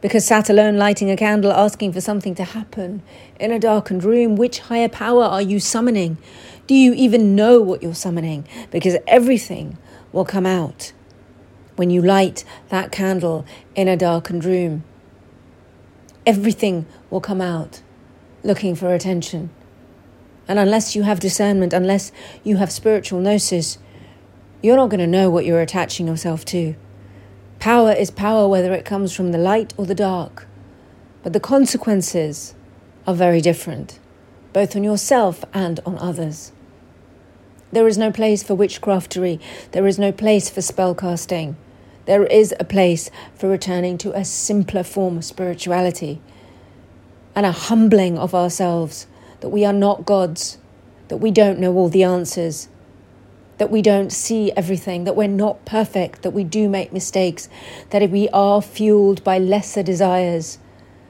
Because 0.00 0.24
sat 0.24 0.48
alone 0.48 0.76
lighting 0.76 1.10
a 1.10 1.16
candle, 1.16 1.52
asking 1.52 1.92
for 1.92 2.00
something 2.00 2.34
to 2.36 2.44
happen 2.44 3.02
in 3.38 3.52
a 3.52 3.58
darkened 3.58 4.04
room, 4.04 4.36
which 4.36 4.60
higher 4.60 4.88
power 4.88 5.24
are 5.24 5.42
you 5.42 5.60
summoning? 5.60 6.18
Do 6.66 6.74
you 6.74 6.92
even 6.94 7.34
know 7.34 7.60
what 7.60 7.82
you're 7.82 7.94
summoning? 7.94 8.46
Because 8.70 8.96
everything 9.06 9.78
will 10.12 10.24
come 10.24 10.46
out 10.46 10.92
when 11.76 11.90
you 11.90 12.02
light 12.02 12.44
that 12.68 12.90
candle 12.92 13.44
in 13.74 13.88
a 13.88 13.96
darkened 13.96 14.44
room. 14.44 14.84
Everything 16.26 16.86
will 17.10 17.20
come 17.20 17.40
out 17.40 17.82
looking 18.42 18.74
for 18.74 18.94
attention. 18.94 19.50
And 20.46 20.58
unless 20.58 20.96
you 20.96 21.02
have 21.02 21.20
discernment, 21.20 21.72
unless 21.72 22.10
you 22.42 22.56
have 22.56 22.72
spiritual 22.72 23.20
gnosis, 23.20 23.78
you're 24.62 24.76
not 24.76 24.88
going 24.88 25.00
to 25.00 25.06
know 25.06 25.28
what 25.28 25.44
you're 25.44 25.60
attaching 25.60 26.06
yourself 26.06 26.44
to. 26.46 26.74
Power 27.58 27.92
is 27.92 28.10
power 28.10 28.48
whether 28.48 28.72
it 28.72 28.84
comes 28.84 29.12
from 29.12 29.32
the 29.32 29.38
light 29.38 29.74
or 29.76 29.84
the 29.84 29.94
dark. 29.94 30.46
But 31.22 31.32
the 31.32 31.40
consequences 31.40 32.54
are 33.06 33.14
very 33.14 33.40
different, 33.40 33.98
both 34.52 34.74
on 34.74 34.84
yourself 34.84 35.44
and 35.52 35.80
on 35.84 35.98
others. 35.98 36.52
There 37.70 37.86
is 37.86 37.98
no 37.98 38.10
place 38.10 38.42
for 38.42 38.56
witchcraftery. 38.56 39.40
There 39.72 39.86
is 39.86 39.98
no 39.98 40.12
place 40.12 40.48
for 40.48 40.60
spellcasting. 40.60 41.56
There 42.06 42.24
is 42.24 42.54
a 42.58 42.64
place 42.64 43.10
for 43.34 43.50
returning 43.50 43.98
to 43.98 44.12
a 44.12 44.24
simpler 44.24 44.82
form 44.82 45.18
of 45.18 45.24
spirituality 45.24 46.22
and 47.34 47.46
a 47.46 47.52
humbling 47.52 48.18
of 48.18 48.34
ourselves 48.34 49.06
that 49.40 49.50
we 49.50 49.64
are 49.64 49.72
not 49.72 50.04
gods, 50.04 50.58
that 51.08 51.18
we 51.18 51.30
don't 51.30 51.58
know 51.58 51.74
all 51.74 51.88
the 51.88 52.02
answers, 52.02 52.68
that 53.58 53.70
we 53.70 53.82
don't 53.82 54.12
see 54.12 54.52
everything, 54.52 55.04
that 55.04 55.16
we're 55.16 55.28
not 55.28 55.64
perfect, 55.64 56.22
that 56.22 56.30
we 56.30 56.44
do 56.44 56.68
make 56.68 56.92
mistakes, 56.92 57.48
that 57.90 58.08
we 58.10 58.28
are 58.30 58.62
fueled 58.62 59.22
by 59.24 59.38
lesser 59.38 59.82
desires, 59.82 60.58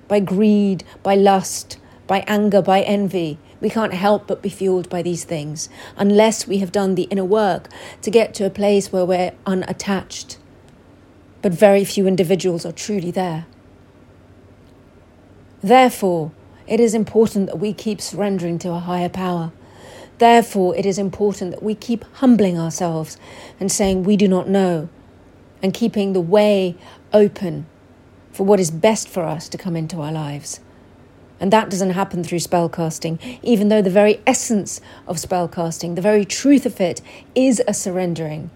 by 0.09 0.21
greed, 0.21 0.85
by 1.03 1.15
lust, 1.15 1.79
by 2.07 2.25
anger, 2.27 2.63
by 2.63 2.81
envy, 2.83 3.39
We 3.61 3.71
can't 3.71 3.95
help 3.95 4.27
but 4.29 4.41
be 4.41 4.49
fueled 4.49 4.89
by 4.89 5.03
these 5.03 5.25
things 5.25 5.69
unless 5.97 6.47
we 6.47 6.59
have 6.59 6.71
done 6.71 6.95
the 6.95 7.05
inner 7.05 7.25
work 7.25 7.69
to 8.03 8.11
get 8.11 8.33
to 8.35 8.47
a 8.47 8.51
place 8.51 8.93
where 8.93 9.05
we're 9.05 9.33
unattached. 9.47 10.39
But 11.43 11.53
very 11.53 11.85
few 11.85 12.07
individuals 12.07 12.65
are 12.65 12.73
truly 12.73 13.11
there. 13.11 13.47
Therefore, 15.63 16.33
it 16.67 16.81
is 16.81 16.95
important 16.95 17.47
that 17.47 17.59
we 17.59 17.73
keep 17.73 18.01
surrendering 18.01 18.59
to 18.61 18.71
a 18.71 18.79
higher 18.79 19.09
power. 19.09 19.53
Therefore, 20.19 20.77
it 20.77 20.85
is 20.85 20.99
important 20.99 21.53
that 21.53 21.63
we 21.63 21.75
keep 21.75 22.05
humbling 22.15 22.59
ourselves 22.59 23.17
and 23.59 23.71
saying 23.71 24.05
we 24.05 24.17
do 24.17 24.29
not 24.29 24.49
know 24.49 24.89
and 25.63 25.75
keeping 25.75 26.13
the 26.13 26.21
way 26.21 26.77
open 27.13 27.67
for 28.33 28.45
what 28.45 28.61
is 28.61 28.71
best 28.71 29.09
for 29.09 29.25
us 29.25 29.49
to 29.49 29.59
come 29.59 29.77
into 29.77 30.01
our 30.01 30.13
lives. 30.13 30.61
And 31.41 31.53
that 31.53 31.71
doesn't 31.71 31.91
happen 31.91 32.25
through 32.25 32.39
spellcasting, 32.39 33.39
even 33.43 33.69
though 33.69 33.83
the 33.83 33.91
very 33.91 34.21
essence 34.27 34.81
of 35.07 35.17
spellcasting, 35.17 35.95
the 35.95 36.03
very 36.03 36.25
truth 36.25 36.67
of 36.67 36.81
it, 36.81 37.01
is 37.35 37.63
a 37.67 37.75
surrendering, 37.75 38.51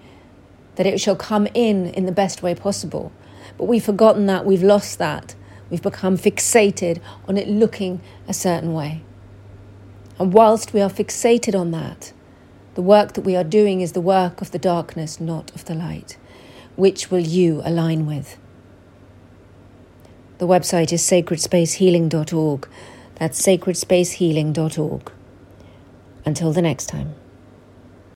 that 0.77 0.87
it 0.87 1.01
shall 1.01 1.17
come 1.17 1.47
in 1.55 1.87
in 1.87 2.07
the 2.07 2.13
best 2.13 2.43
way 2.43 2.55
possible. 2.55 3.13
But 3.57 3.65
we've 3.65 3.85
forgotten 3.85 4.27
that, 4.27 4.45
we've 4.45 4.63
lost 4.63 4.99
that, 4.99 5.35
we've 5.73 5.83
become 5.83 6.19
fixated 6.19 7.01
on 7.27 7.39
it 7.39 7.49
looking 7.49 8.03
a 8.29 8.35
certain 8.35 8.75
way. 8.75 9.03
And 10.19 10.33
whilst 10.33 10.75
we 10.75 10.83
are 10.83 10.91
fixated 10.91 11.59
on 11.59 11.71
that, 11.71 12.13
the 12.75 12.83
work 12.83 13.15
that 13.15 13.23
we 13.23 13.35
are 13.35 13.43
doing 13.43 13.81
is 13.81 13.93
the 13.93 14.01
work 14.03 14.43
of 14.43 14.51
the 14.51 14.59
darkness, 14.59 15.19
not 15.19 15.51
of 15.55 15.65
the 15.65 15.75
light. 15.75 16.19
Which 16.77 17.11
will 17.11 17.21
you 17.21 17.63
align 17.65 18.07
with? 18.07 18.37
The 20.37 20.47
website 20.47 20.93
is 20.93 21.03
sacredspacehealing.org. 21.03 22.69
That's 23.15 23.41
sacredspacehealing.org. 23.41 25.13
Until 26.27 26.53
the 26.53 26.63
next 26.63 26.87
time. 26.87 27.15